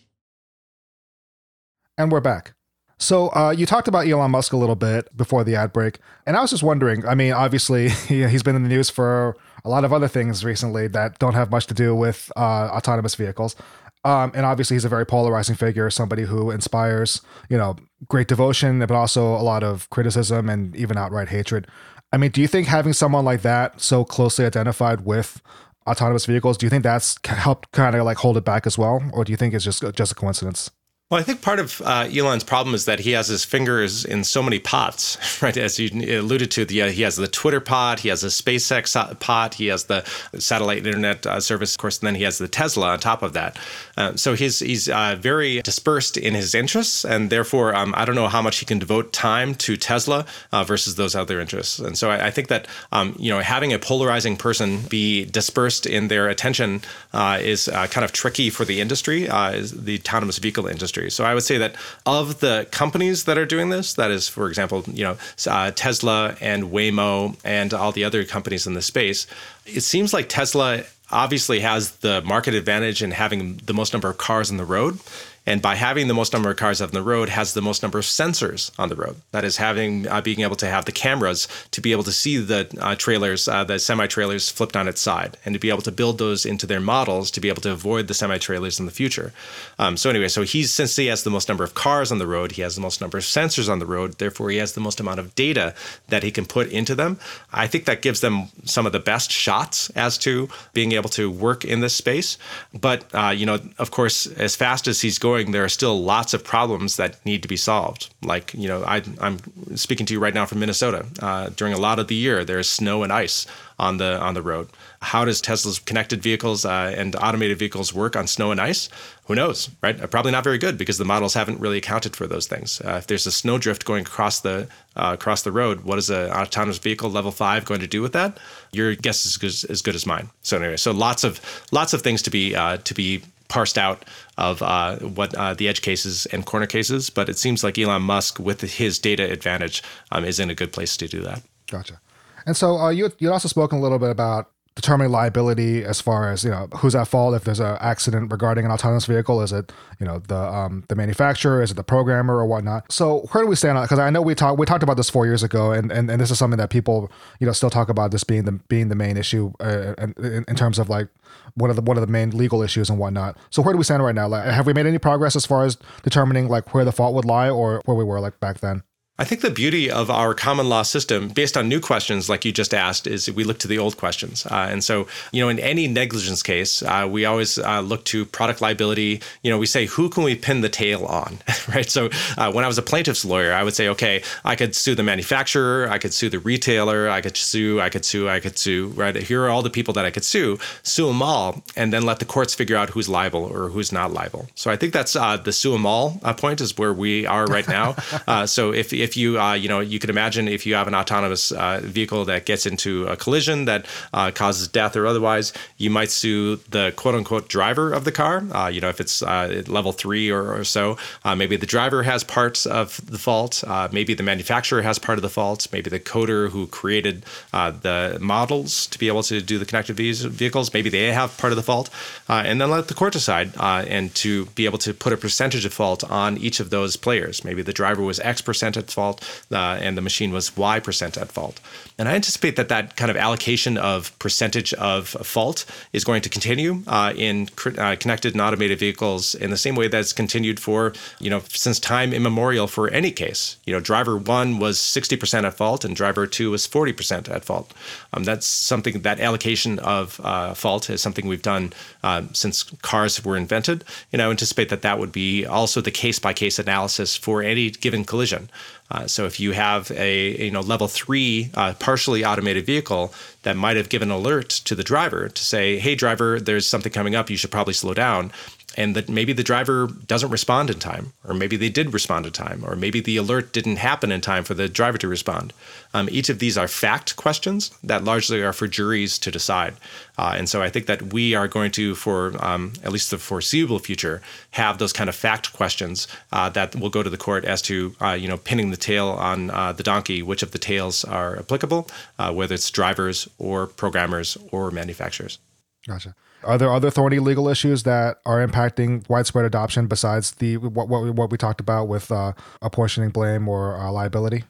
And 1.96 2.12
we're 2.12 2.20
back. 2.20 2.55
So 2.98 3.28
uh, 3.28 3.54
you 3.56 3.66
talked 3.66 3.88
about 3.88 4.06
Elon 4.06 4.30
Musk 4.30 4.52
a 4.52 4.56
little 4.56 4.74
bit 4.74 5.14
before 5.16 5.44
the 5.44 5.54
ad 5.54 5.72
break, 5.72 5.98
and 6.24 6.36
I 6.36 6.40
was 6.40 6.50
just 6.50 6.62
wondering. 6.62 7.06
I 7.06 7.14
mean, 7.14 7.32
obviously 7.32 7.88
he's 8.08 8.42
been 8.42 8.56
in 8.56 8.62
the 8.62 8.68
news 8.68 8.88
for 8.88 9.36
a 9.64 9.68
lot 9.68 9.84
of 9.84 9.92
other 9.92 10.08
things 10.08 10.44
recently 10.44 10.86
that 10.88 11.18
don't 11.18 11.34
have 11.34 11.50
much 11.50 11.66
to 11.66 11.74
do 11.74 11.94
with 11.94 12.32
uh, 12.36 12.70
autonomous 12.72 13.14
vehicles. 13.14 13.56
Um, 14.04 14.30
and 14.34 14.46
obviously, 14.46 14.76
he's 14.76 14.84
a 14.84 14.88
very 14.88 15.04
polarizing 15.04 15.56
figure, 15.56 15.90
somebody 15.90 16.22
who 16.22 16.50
inspires, 16.50 17.20
you 17.50 17.58
know, 17.58 17.76
great 18.08 18.28
devotion, 18.28 18.78
but 18.78 18.92
also 18.92 19.34
a 19.34 19.42
lot 19.42 19.64
of 19.64 19.90
criticism 19.90 20.48
and 20.48 20.76
even 20.76 20.96
outright 20.96 21.28
hatred. 21.28 21.66
I 22.12 22.16
mean, 22.16 22.30
do 22.30 22.40
you 22.40 22.46
think 22.46 22.68
having 22.68 22.92
someone 22.92 23.24
like 23.24 23.42
that 23.42 23.80
so 23.80 24.04
closely 24.04 24.46
identified 24.46 25.04
with 25.04 25.42
autonomous 25.88 26.24
vehicles, 26.24 26.56
do 26.56 26.66
you 26.66 26.70
think 26.70 26.84
that's 26.84 27.16
helped 27.24 27.72
kind 27.72 27.96
of 27.96 28.04
like 28.04 28.18
hold 28.18 28.36
it 28.36 28.44
back 28.44 28.66
as 28.66 28.78
well, 28.78 29.02
or 29.12 29.24
do 29.24 29.32
you 29.32 29.36
think 29.36 29.54
it's 29.54 29.64
just 29.64 29.82
just 29.94 30.12
a 30.12 30.14
coincidence? 30.14 30.70
Well, 31.08 31.20
I 31.20 31.22
think 31.22 31.40
part 31.40 31.60
of 31.60 31.80
uh, 31.82 32.08
Elon's 32.12 32.42
problem 32.42 32.74
is 32.74 32.86
that 32.86 32.98
he 32.98 33.12
has 33.12 33.28
his 33.28 33.44
fingers 33.44 34.04
in 34.04 34.24
so 34.24 34.42
many 34.42 34.58
pots, 34.58 35.40
right? 35.40 35.56
As 35.56 35.78
you 35.78 35.88
alluded 36.18 36.50
to, 36.50 36.64
the, 36.64 36.82
uh, 36.82 36.88
he 36.88 37.02
has 37.02 37.14
the 37.14 37.28
Twitter 37.28 37.60
pot, 37.60 38.00
he 38.00 38.08
has 38.08 38.24
a 38.24 38.26
SpaceX 38.26 39.20
pot, 39.20 39.54
he 39.54 39.68
has 39.68 39.84
the 39.84 40.02
satellite 40.36 40.78
internet 40.84 41.24
uh, 41.24 41.38
service, 41.38 41.76
of 41.76 41.78
course, 41.78 42.00
and 42.00 42.08
then 42.08 42.16
he 42.16 42.24
has 42.24 42.38
the 42.38 42.48
Tesla 42.48 42.88
on 42.88 42.98
top 42.98 43.22
of 43.22 43.34
that. 43.34 43.56
Uh, 43.96 44.16
so 44.16 44.34
he's 44.34 44.58
he's 44.58 44.88
uh, 44.88 45.14
very 45.16 45.62
dispersed 45.62 46.16
in 46.16 46.34
his 46.34 46.56
interests, 46.56 47.04
and 47.04 47.30
therefore, 47.30 47.72
um, 47.76 47.94
I 47.96 48.04
don't 48.04 48.16
know 48.16 48.26
how 48.26 48.42
much 48.42 48.58
he 48.58 48.66
can 48.66 48.80
devote 48.80 49.12
time 49.12 49.54
to 49.54 49.76
Tesla 49.76 50.26
uh, 50.50 50.64
versus 50.64 50.96
those 50.96 51.14
other 51.14 51.40
interests. 51.40 51.78
And 51.78 51.96
so 51.96 52.10
I, 52.10 52.26
I 52.26 52.30
think 52.32 52.48
that 52.48 52.66
um, 52.90 53.14
you 53.16 53.30
know 53.30 53.38
having 53.38 53.72
a 53.72 53.78
polarizing 53.78 54.36
person 54.36 54.80
be 54.88 55.24
dispersed 55.26 55.86
in 55.86 56.08
their 56.08 56.28
attention 56.28 56.82
is 57.14 57.68
kind 57.68 58.04
of 58.04 58.10
tricky 58.10 58.50
for 58.50 58.64
the 58.64 58.80
industry, 58.80 59.26
the 59.26 60.00
autonomous 60.00 60.38
vehicle 60.38 60.66
industry 60.66 60.95
industry. 60.96 61.10
So 61.10 61.24
I 61.24 61.34
would 61.34 61.42
say 61.42 61.58
that 61.58 61.76
of 62.04 62.40
the 62.40 62.66
companies 62.70 63.24
that 63.24 63.38
are 63.38 63.46
doing 63.46 63.70
this, 63.70 63.94
that 63.94 64.10
is, 64.10 64.28
for 64.28 64.48
example, 64.48 64.84
you 64.86 65.04
know, 65.04 65.16
uh, 65.46 65.70
Tesla 65.74 66.36
and 66.40 66.64
Waymo 66.64 67.36
and 67.44 67.72
all 67.74 67.92
the 67.92 68.04
other 68.04 68.24
companies 68.24 68.66
in 68.66 68.74
the 68.74 68.82
space, 68.82 69.26
it 69.64 69.82
seems 69.82 70.12
like 70.12 70.28
Tesla 70.28 70.82
obviously 71.10 71.60
has 71.60 71.92
the 71.96 72.20
market 72.22 72.54
advantage 72.54 73.02
in 73.02 73.12
having 73.12 73.58
the 73.64 73.74
most 73.74 73.92
number 73.92 74.10
of 74.10 74.18
cars 74.18 74.50
on 74.50 74.56
the 74.56 74.64
road 74.64 74.98
and 75.46 75.62
by 75.62 75.76
having 75.76 76.08
the 76.08 76.14
most 76.14 76.32
number 76.32 76.50
of 76.50 76.56
cars 76.56 76.80
on 76.80 76.90
the 76.90 77.02
road 77.02 77.28
has 77.28 77.54
the 77.54 77.62
most 77.62 77.82
number 77.82 77.98
of 77.98 78.04
sensors 78.04 78.72
on 78.78 78.88
the 78.88 78.96
road. 78.96 79.16
That 79.30 79.44
is 79.44 79.56
having 79.56 80.08
uh, 80.08 80.20
being 80.20 80.40
able 80.40 80.56
to 80.56 80.66
have 80.66 80.84
the 80.84 80.92
cameras 80.92 81.46
to 81.70 81.80
be 81.80 81.92
able 81.92 82.02
to 82.02 82.12
see 82.12 82.38
the 82.38 82.68
uh, 82.80 82.96
trailers 82.96 83.46
uh, 83.46 83.64
the 83.64 83.78
semi 83.78 84.06
trailers 84.06 84.50
flipped 84.50 84.76
on 84.76 84.88
its 84.88 85.00
side 85.00 85.38
and 85.44 85.54
to 85.54 85.60
be 85.60 85.70
able 85.70 85.82
to 85.82 85.92
build 85.92 86.18
those 86.18 86.44
into 86.44 86.66
their 86.66 86.80
models 86.80 87.30
to 87.30 87.40
be 87.40 87.48
able 87.48 87.62
to 87.62 87.70
avoid 87.70 88.08
the 88.08 88.14
semi 88.14 88.38
trailers 88.38 88.80
in 88.80 88.86
the 88.86 88.92
future. 88.92 89.32
Um, 89.78 89.96
so 89.96 90.10
anyway 90.10 90.28
so 90.28 90.42
he's 90.42 90.72
since 90.72 90.96
he 90.96 91.06
has 91.06 91.22
the 91.22 91.30
most 91.30 91.48
number 91.48 91.62
of 91.62 91.74
cars 91.74 92.10
on 92.10 92.18
the 92.18 92.26
road 92.26 92.52
he 92.52 92.62
has 92.62 92.74
the 92.74 92.80
most 92.80 93.00
number 93.00 93.18
of 93.18 93.24
sensors 93.24 93.70
on 93.70 93.78
the 93.78 93.86
road 93.86 94.18
therefore 94.18 94.50
he 94.50 94.56
has 94.56 94.72
the 94.72 94.80
most 94.80 94.98
amount 94.98 95.20
of 95.20 95.34
data 95.34 95.74
that 96.08 96.22
he 96.24 96.30
can 96.30 96.44
put 96.44 96.68
into 96.70 96.94
them. 96.94 97.18
I 97.52 97.66
think 97.68 97.84
that 97.84 98.02
gives 98.02 98.20
them 98.20 98.48
some 98.64 98.86
of 98.86 98.92
the 98.92 99.00
best 99.00 99.30
shots 99.30 99.90
as 99.90 100.18
to 100.18 100.48
being 100.72 100.92
able 100.92 101.10
to 101.10 101.30
work 101.30 101.64
in 101.64 101.80
this 101.80 101.94
space. 101.94 102.36
But 102.74 103.04
uh, 103.14 103.30
you 103.36 103.46
know 103.46 103.60
of 103.78 103.90
course 103.90 104.26
as 104.26 104.56
fast 104.56 104.88
as 104.88 105.00
he's 105.00 105.18
going 105.18 105.35
there 105.44 105.64
are 105.64 105.68
still 105.68 106.02
lots 106.02 106.34
of 106.34 106.44
problems 106.44 106.96
that 106.96 107.24
need 107.24 107.42
to 107.42 107.48
be 107.48 107.56
solved. 107.56 108.08
Like, 108.22 108.54
you 108.54 108.68
know, 108.68 108.82
I, 108.84 109.02
am 109.20 109.38
speaking 109.76 110.06
to 110.06 110.14
you 110.14 110.20
right 110.20 110.34
now 110.34 110.46
from 110.46 110.60
Minnesota. 110.60 111.06
Uh, 111.20 111.50
during 111.50 111.74
a 111.74 111.78
lot 111.78 111.98
of 111.98 112.08
the 112.08 112.14
year, 112.14 112.44
there's 112.44 112.68
snow 112.68 113.02
and 113.02 113.12
ice 113.12 113.46
on 113.78 113.98
the 113.98 114.18
on 114.18 114.34
the 114.34 114.42
road. 114.42 114.68
How 115.00 115.24
does 115.24 115.40
Tesla's 115.40 115.78
connected 115.78 116.22
vehicles 116.22 116.64
uh, 116.64 116.94
and 116.96 117.14
automated 117.16 117.58
vehicles 117.58 117.92
work 117.92 118.16
on 118.16 118.26
snow 118.26 118.50
and 118.50 118.60
ice? 118.60 118.88
Who 119.26 119.34
knows, 119.34 119.68
right? 119.82 120.00
Uh, 120.00 120.06
probably 120.06 120.32
not 120.32 120.44
very 120.44 120.58
good 120.58 120.78
because 120.78 120.98
the 120.98 121.04
models 121.04 121.34
haven't 121.34 121.60
really 121.60 121.78
accounted 121.78 122.16
for 122.16 122.26
those 122.26 122.46
things. 122.46 122.80
Uh, 122.80 122.94
if 122.98 123.06
there's 123.06 123.26
a 123.26 123.32
snowdrift 123.32 123.84
going 123.84 124.02
across 124.02 124.40
the 124.40 124.68
uh, 124.96 125.10
across 125.12 125.42
the 125.42 125.52
road, 125.52 125.82
what 125.82 125.98
is 125.98 126.10
an 126.10 126.30
autonomous 126.30 126.78
vehicle 126.78 127.10
level 127.10 127.30
five 127.30 127.64
going 127.64 127.80
to 127.80 127.86
do 127.86 128.00
with 128.00 128.12
that? 128.12 128.38
Your 128.72 128.94
guess 128.94 129.26
is 129.26 129.64
as 129.64 129.82
good, 129.82 129.94
as 129.94 130.06
mine. 130.06 130.30
So 130.42 130.56
anyway, 130.56 130.76
so 130.76 130.92
lots 130.92 131.24
of 131.24 131.40
lots 131.72 131.92
of 131.92 132.02
things 132.02 132.22
to 132.22 132.30
be 132.30 132.54
uh, 132.54 132.78
to 132.78 132.94
be 132.94 133.22
parsed 133.48 133.78
out 133.78 134.04
of 134.38 134.62
uh, 134.62 134.96
what 134.98 135.34
uh, 135.34 135.54
the 135.54 135.68
edge 135.68 135.82
cases 135.82 136.26
and 136.26 136.44
corner 136.44 136.66
cases, 136.66 137.10
but 137.10 137.28
it 137.28 137.38
seems 137.38 137.62
like 137.64 137.78
Elon 137.78 138.02
Musk, 138.02 138.38
with 138.38 138.60
his 138.60 138.98
data 138.98 139.30
advantage, 139.30 139.82
um, 140.12 140.24
is 140.24 140.40
in 140.40 140.50
a 140.50 140.54
good 140.54 140.72
place 140.72 140.96
to 140.96 141.08
do 141.08 141.20
that. 141.22 141.42
Gotcha. 141.70 142.00
And 142.46 142.56
so 142.56 142.78
uh, 142.78 142.90
you 142.90 143.12
you 143.18 143.32
also 143.32 143.48
spoken 143.48 143.78
a 143.78 143.80
little 143.80 143.98
bit 143.98 144.10
about 144.10 144.50
determining 144.76 145.10
liability 145.10 145.82
as 145.82 146.02
far 146.02 146.30
as 146.30 146.44
you 146.44 146.50
know 146.50 146.68
who's 146.76 146.94
at 146.94 147.08
fault 147.08 147.34
if 147.34 147.44
there's 147.44 147.60
an 147.60 147.78
accident 147.80 148.30
regarding 148.30 148.66
an 148.66 148.70
autonomous 148.70 149.06
vehicle 149.06 149.40
is 149.40 149.50
it 149.50 149.72
you 149.98 150.06
know 150.06 150.18
the 150.18 150.36
um, 150.36 150.84
the 150.88 150.94
manufacturer 150.94 151.62
is 151.62 151.70
it 151.70 151.74
the 151.74 151.82
programmer 151.82 152.36
or 152.36 152.46
whatnot? 152.46 152.92
So 152.92 153.20
where 153.32 153.42
do 153.42 153.48
we 153.48 153.56
stand 153.56 153.78
on 153.78 153.84
because 153.84 153.98
i 153.98 154.10
know 154.10 154.20
we 154.20 154.34
talked 154.34 154.58
we 154.58 154.66
talked 154.66 154.82
about 154.82 154.98
this 154.98 155.08
four 155.08 155.24
years 155.24 155.42
ago 155.42 155.72
and, 155.72 155.90
and 155.90 156.10
and 156.10 156.20
this 156.20 156.30
is 156.30 156.38
something 156.38 156.58
that 156.58 156.68
people 156.68 157.10
you 157.40 157.46
know 157.46 157.52
still 157.52 157.70
talk 157.70 157.88
about 157.88 158.10
this 158.10 158.22
being 158.22 158.44
the 158.44 158.52
being 158.68 158.88
the 158.88 158.94
main 158.94 159.16
issue 159.16 159.52
uh, 159.60 159.94
in, 159.98 160.44
in 160.46 160.54
terms 160.54 160.78
of 160.78 160.90
like 160.90 161.08
one 161.54 161.70
of 161.70 161.76
the 161.76 161.82
one 161.82 161.96
of 161.96 162.02
the 162.02 162.12
main 162.12 162.30
legal 162.36 162.62
issues 162.62 162.90
and 162.90 162.98
whatnot. 162.98 163.36
So 163.48 163.62
where 163.62 163.72
do 163.72 163.78
we 163.78 163.84
stand 163.84 164.04
right 164.04 164.14
now? 164.14 164.28
Like 164.28 164.44
have 164.44 164.66
we 164.66 164.74
made 164.74 164.86
any 164.86 164.98
progress 164.98 165.34
as 165.34 165.46
far 165.46 165.64
as 165.64 165.78
determining 166.02 166.48
like 166.48 166.74
where 166.74 166.84
the 166.84 166.92
fault 166.92 167.14
would 167.14 167.24
lie 167.24 167.48
or 167.48 167.80
where 167.86 167.96
we 167.96 168.04
were 168.04 168.20
like 168.20 168.38
back 168.40 168.60
then 168.60 168.82
I 169.18 169.24
think 169.24 169.40
the 169.40 169.50
beauty 169.50 169.90
of 169.90 170.10
our 170.10 170.34
common 170.34 170.68
law 170.68 170.82
system, 170.82 171.28
based 171.28 171.56
on 171.56 171.70
new 171.70 171.80
questions 171.80 172.28
like 172.28 172.44
you 172.44 172.52
just 172.52 172.74
asked, 172.74 173.06
is 173.06 173.30
we 173.30 173.44
look 173.44 173.58
to 173.60 173.68
the 173.68 173.78
old 173.78 173.96
questions. 173.96 174.44
Uh, 174.44 174.68
and 174.70 174.84
so, 174.84 175.06
you 175.32 175.42
know, 175.42 175.48
in 175.48 175.58
any 175.58 175.88
negligence 175.88 176.42
case, 176.42 176.82
uh, 176.82 177.08
we 177.10 177.24
always 177.24 177.58
uh, 177.58 177.80
look 177.80 178.04
to 178.06 178.26
product 178.26 178.60
liability. 178.60 179.22
You 179.42 179.50
know, 179.50 179.56
we 179.56 179.64
say, 179.64 179.86
who 179.86 180.10
can 180.10 180.22
we 180.22 180.34
pin 180.34 180.60
the 180.60 180.68
tail 180.68 181.06
on, 181.06 181.38
right? 181.74 181.88
So 181.88 182.10
uh, 182.36 182.52
when 182.52 182.62
I 182.62 182.68
was 182.68 182.76
a 182.76 182.82
plaintiff's 182.82 183.24
lawyer, 183.24 183.54
I 183.54 183.62
would 183.62 183.74
say, 183.74 183.88
okay, 183.88 184.22
I 184.44 184.54
could 184.54 184.76
sue 184.76 184.94
the 184.94 185.02
manufacturer, 185.02 185.88
I 185.88 185.96
could 185.96 186.12
sue 186.12 186.28
the 186.28 186.38
retailer, 186.38 187.08
I 187.08 187.22
could 187.22 187.38
sue, 187.38 187.80
I 187.80 187.88
could 187.88 188.04
sue, 188.04 188.28
I 188.28 188.38
could 188.40 188.58
sue, 188.58 188.88
right? 188.88 189.16
Here 189.16 189.42
are 189.44 189.48
all 189.48 189.62
the 189.62 189.70
people 189.70 189.94
that 189.94 190.04
I 190.04 190.10
could 190.10 190.24
sue, 190.24 190.58
sue 190.82 191.06
them 191.06 191.22
all, 191.22 191.62
and 191.74 191.90
then 191.90 192.02
let 192.02 192.18
the 192.18 192.26
courts 192.26 192.54
figure 192.54 192.76
out 192.76 192.90
who's 192.90 193.08
liable 193.08 193.44
or 193.44 193.70
who's 193.70 193.92
not 193.92 194.12
liable. 194.12 194.46
So 194.54 194.70
I 194.70 194.76
think 194.76 194.92
that's 194.92 195.16
uh, 195.16 195.38
the 195.38 195.52
sue 195.52 195.72
them 195.72 195.86
all 195.86 196.20
uh, 196.22 196.34
point 196.34 196.60
is 196.60 196.76
where 196.76 196.92
we 196.92 197.24
are 197.26 197.46
right 197.46 197.66
now. 197.66 197.92
so 198.46 198.74
if, 198.74 198.92
if 198.92 199.05
if 199.06 199.16
you 199.16 199.40
uh, 199.40 199.54
you 199.54 199.68
know 199.68 199.80
you 199.92 199.98
could 200.00 200.10
imagine 200.10 200.48
if 200.48 200.66
you 200.66 200.74
have 200.74 200.88
an 200.88 200.94
autonomous 200.94 201.52
uh, 201.52 201.80
vehicle 201.82 202.24
that 202.24 202.44
gets 202.44 202.66
into 202.66 203.06
a 203.06 203.16
collision 203.16 203.64
that 203.66 203.86
uh, 204.12 204.30
causes 204.32 204.66
death 204.66 204.96
or 204.96 205.06
otherwise, 205.06 205.52
you 205.78 205.90
might 205.90 206.10
sue 206.10 206.56
the 206.76 206.92
quote 206.96 207.14
unquote 207.14 207.48
driver 207.48 207.92
of 207.92 208.02
the 208.04 208.12
car. 208.12 208.44
Uh, 208.52 208.68
you 208.74 208.80
know 208.80 208.88
if 208.88 209.00
it's 209.00 209.22
uh, 209.22 209.62
level 209.68 209.92
three 209.92 210.28
or, 210.36 210.42
or 210.58 210.64
so, 210.64 210.98
uh, 211.24 211.34
maybe 211.36 211.56
the 211.56 211.70
driver 211.76 212.02
has 212.02 212.24
parts 212.24 212.66
of 212.66 212.88
the 213.14 213.18
fault. 213.18 213.62
maybe 213.92 214.12
the 214.14 214.28
manufacturer 214.32 214.82
has 214.82 214.98
part 214.98 215.18
of 215.18 215.22
the 215.22 215.34
fault. 215.38 215.68
Maybe 215.72 215.88
the 215.88 216.00
coder 216.00 216.50
who 216.50 216.66
created 216.66 217.24
the 217.52 218.18
models 218.20 218.86
to 218.88 218.98
be 218.98 219.06
able 219.12 219.22
to 219.30 219.40
do 219.40 219.58
the 219.58 219.66
connected 219.70 219.94
vehicles, 219.96 220.74
maybe 220.74 220.90
they 220.90 221.12
have 221.12 221.36
part 221.38 221.52
of 221.52 221.56
the 221.56 221.62
fault, 221.70 221.90
and 222.28 222.60
then 222.60 222.70
let 222.70 222.88
the 222.88 222.94
court 222.94 223.12
decide 223.12 223.48
and 223.96 224.14
to 224.16 224.46
be 224.58 224.64
able 224.64 224.78
to 224.86 224.92
put 224.92 225.12
a 225.12 225.16
percentage 225.16 225.64
of 225.64 225.72
fault 225.72 226.02
on 226.24 226.36
each 226.38 226.58
of 226.58 226.70
those 226.70 226.96
players. 226.96 227.44
Maybe 227.44 227.62
the 227.62 227.76
driver 227.82 228.02
was 228.02 228.18
X 228.20 228.40
percent 228.42 228.76
at 228.76 228.90
fault, 228.96 229.16
uh, 229.52 229.84
and 229.84 229.92
the 229.96 230.06
machine 230.10 230.32
was 230.32 230.56
Y 230.56 230.80
percent 230.80 231.16
at 231.22 231.28
fault. 231.36 231.60
And 231.98 232.08
I 232.08 232.14
anticipate 232.14 232.56
that 232.56 232.68
that 232.68 232.96
kind 232.96 233.10
of 233.10 233.16
allocation 233.16 233.78
of 233.78 234.16
percentage 234.18 234.74
of 234.74 235.08
fault 235.08 235.64
is 235.92 236.04
going 236.04 236.22
to 236.22 236.28
continue 236.28 236.82
uh, 236.86 237.12
in 237.16 237.48
uh, 237.78 237.96
connected 237.98 238.34
and 238.34 238.40
automated 238.40 238.78
vehicles 238.78 239.34
in 239.34 239.50
the 239.50 239.56
same 239.56 239.76
way 239.76 239.88
that's 239.88 240.12
continued 240.12 240.58
for, 240.60 240.92
you 241.18 241.30
know, 241.30 241.42
since 241.48 241.78
time 241.80 242.12
immemorial 242.12 242.66
for 242.66 242.84
any 242.90 243.10
case. 243.10 243.56
You 243.66 243.72
know, 243.72 243.80
driver 243.80 244.16
one 244.16 244.58
was 244.58 244.78
60% 244.78 245.44
at 245.44 245.54
fault 245.54 245.84
and 245.84 245.96
driver 245.96 246.26
two 246.26 246.50
was 246.50 246.66
40% 246.68 247.30
at 247.30 247.44
fault. 247.44 247.72
Um, 248.12 248.24
that's 248.24 248.46
something, 248.46 249.00
that 249.00 249.20
allocation 249.20 249.78
of 249.78 250.20
uh, 250.22 250.54
fault 250.54 250.90
is 250.90 251.00
something 251.00 251.26
we've 251.26 251.48
done 251.54 251.72
uh, 252.02 252.22
since 252.32 252.64
cars 252.90 253.24
were 253.24 253.36
invented. 253.36 253.84
And 254.12 254.20
I 254.20 254.28
anticipate 254.28 254.68
that 254.68 254.82
that 254.82 254.98
would 254.98 255.12
be 255.12 255.46
also 255.46 255.80
the 255.80 255.90
case 255.90 256.18
by 256.18 256.32
case 256.32 256.58
analysis 256.58 257.16
for 257.16 257.42
any 257.42 257.70
given 257.70 258.04
collision. 258.04 258.50
Uh, 258.90 259.06
so 259.06 259.24
if 259.26 259.40
you 259.40 259.52
have 259.52 259.90
a 259.92 260.44
you 260.44 260.50
know 260.50 260.60
level 260.60 260.88
three 260.88 261.50
uh, 261.54 261.74
partially 261.78 262.24
automated 262.24 262.64
vehicle 262.64 263.12
that 263.42 263.56
might 263.56 263.76
have 263.76 263.88
given 263.88 264.10
an 264.10 264.16
alert 264.16 264.48
to 264.48 264.74
the 264.74 264.84
driver 264.84 265.28
to 265.28 265.44
say, 265.44 265.78
"Hey 265.78 265.94
driver, 265.94 266.40
there's 266.40 266.66
something 266.66 266.92
coming 266.92 267.14
up. 267.14 267.30
You 267.30 267.36
should 267.36 267.50
probably 267.50 267.74
slow 267.74 267.94
down," 267.94 268.32
and 268.76 268.96
that 268.96 269.08
maybe 269.08 269.32
the 269.32 269.42
driver 269.42 269.88
doesn't 270.06 270.30
respond 270.30 270.70
in 270.70 270.78
time, 270.78 271.12
or 271.24 271.34
maybe 271.34 271.56
they 271.56 271.68
did 271.68 271.92
respond 271.92 272.26
in 272.26 272.32
time, 272.32 272.64
or 272.64 272.76
maybe 272.76 273.00
the 273.00 273.16
alert 273.16 273.52
didn't 273.52 273.76
happen 273.76 274.12
in 274.12 274.20
time 274.20 274.44
for 274.44 274.54
the 274.54 274.68
driver 274.68 274.98
to 274.98 275.08
respond. 275.08 275.52
Um, 275.94 276.08
each 276.10 276.28
of 276.28 276.40
these 276.40 276.58
are 276.58 276.68
fact 276.68 277.16
questions 277.16 277.70
that 277.82 278.04
largely 278.04 278.42
are 278.42 278.52
for 278.52 278.66
juries 278.66 279.18
to 279.20 279.30
decide. 279.30 279.74
Uh, 280.18 280.34
and 280.36 280.48
so 280.48 280.62
I 280.62 280.68
think 280.68 280.86
that 280.86 281.12
we 281.12 281.34
are 281.34 281.48
going 281.48 281.70
to, 281.72 281.94
for 281.94 282.34
um, 282.44 282.72
at 282.82 282.92
least 282.92 283.10
the 283.10 283.18
foreseeable 283.18 283.78
future, 283.78 284.20
have 284.52 284.78
those 284.78 284.92
kind 284.92 285.08
of 285.08 285.14
fact 285.14 285.52
questions 285.52 286.08
uh, 286.32 286.50
that 286.50 286.74
will 286.76 286.90
go 286.90 287.02
to 287.02 287.10
the 287.10 287.16
court 287.16 287.44
as 287.44 287.62
to, 287.62 287.94
uh, 288.02 288.12
you 288.12 288.28
know, 288.28 288.36
pinning 288.36 288.70
the 288.70 288.76
tail 288.76 289.08
on 289.08 289.50
uh, 289.50 289.72
the 289.72 289.82
donkey, 289.82 290.22
which 290.22 290.42
of 290.42 290.50
the 290.50 290.58
tails 290.58 291.04
are 291.04 291.38
applicable, 291.38 291.88
uh, 292.18 292.32
whether 292.32 292.54
it's 292.54 292.70
drivers 292.70 293.28
or 293.38 293.66
programmers 293.66 294.36
or 294.50 294.70
manufacturers. 294.70 295.38
Gotcha. 295.86 296.14
Are 296.44 296.58
there 296.58 296.72
other 296.72 296.90
thorny 296.90 297.18
legal 297.18 297.48
issues 297.48 297.82
that 297.84 298.18
are 298.24 298.46
impacting 298.46 299.08
widespread 299.08 299.44
adoption 299.44 299.86
besides 299.86 300.32
the 300.32 300.56
what 300.58 300.88
what, 300.88 301.14
what 301.14 301.30
we 301.30 301.36
talked 301.38 301.60
about 301.60 301.88
with 301.88 302.12
uh, 302.12 302.32
apportioning 302.62 303.10
blame 303.10 303.48
or 303.48 303.76
uh, 303.76 303.90
liability? 303.90 304.44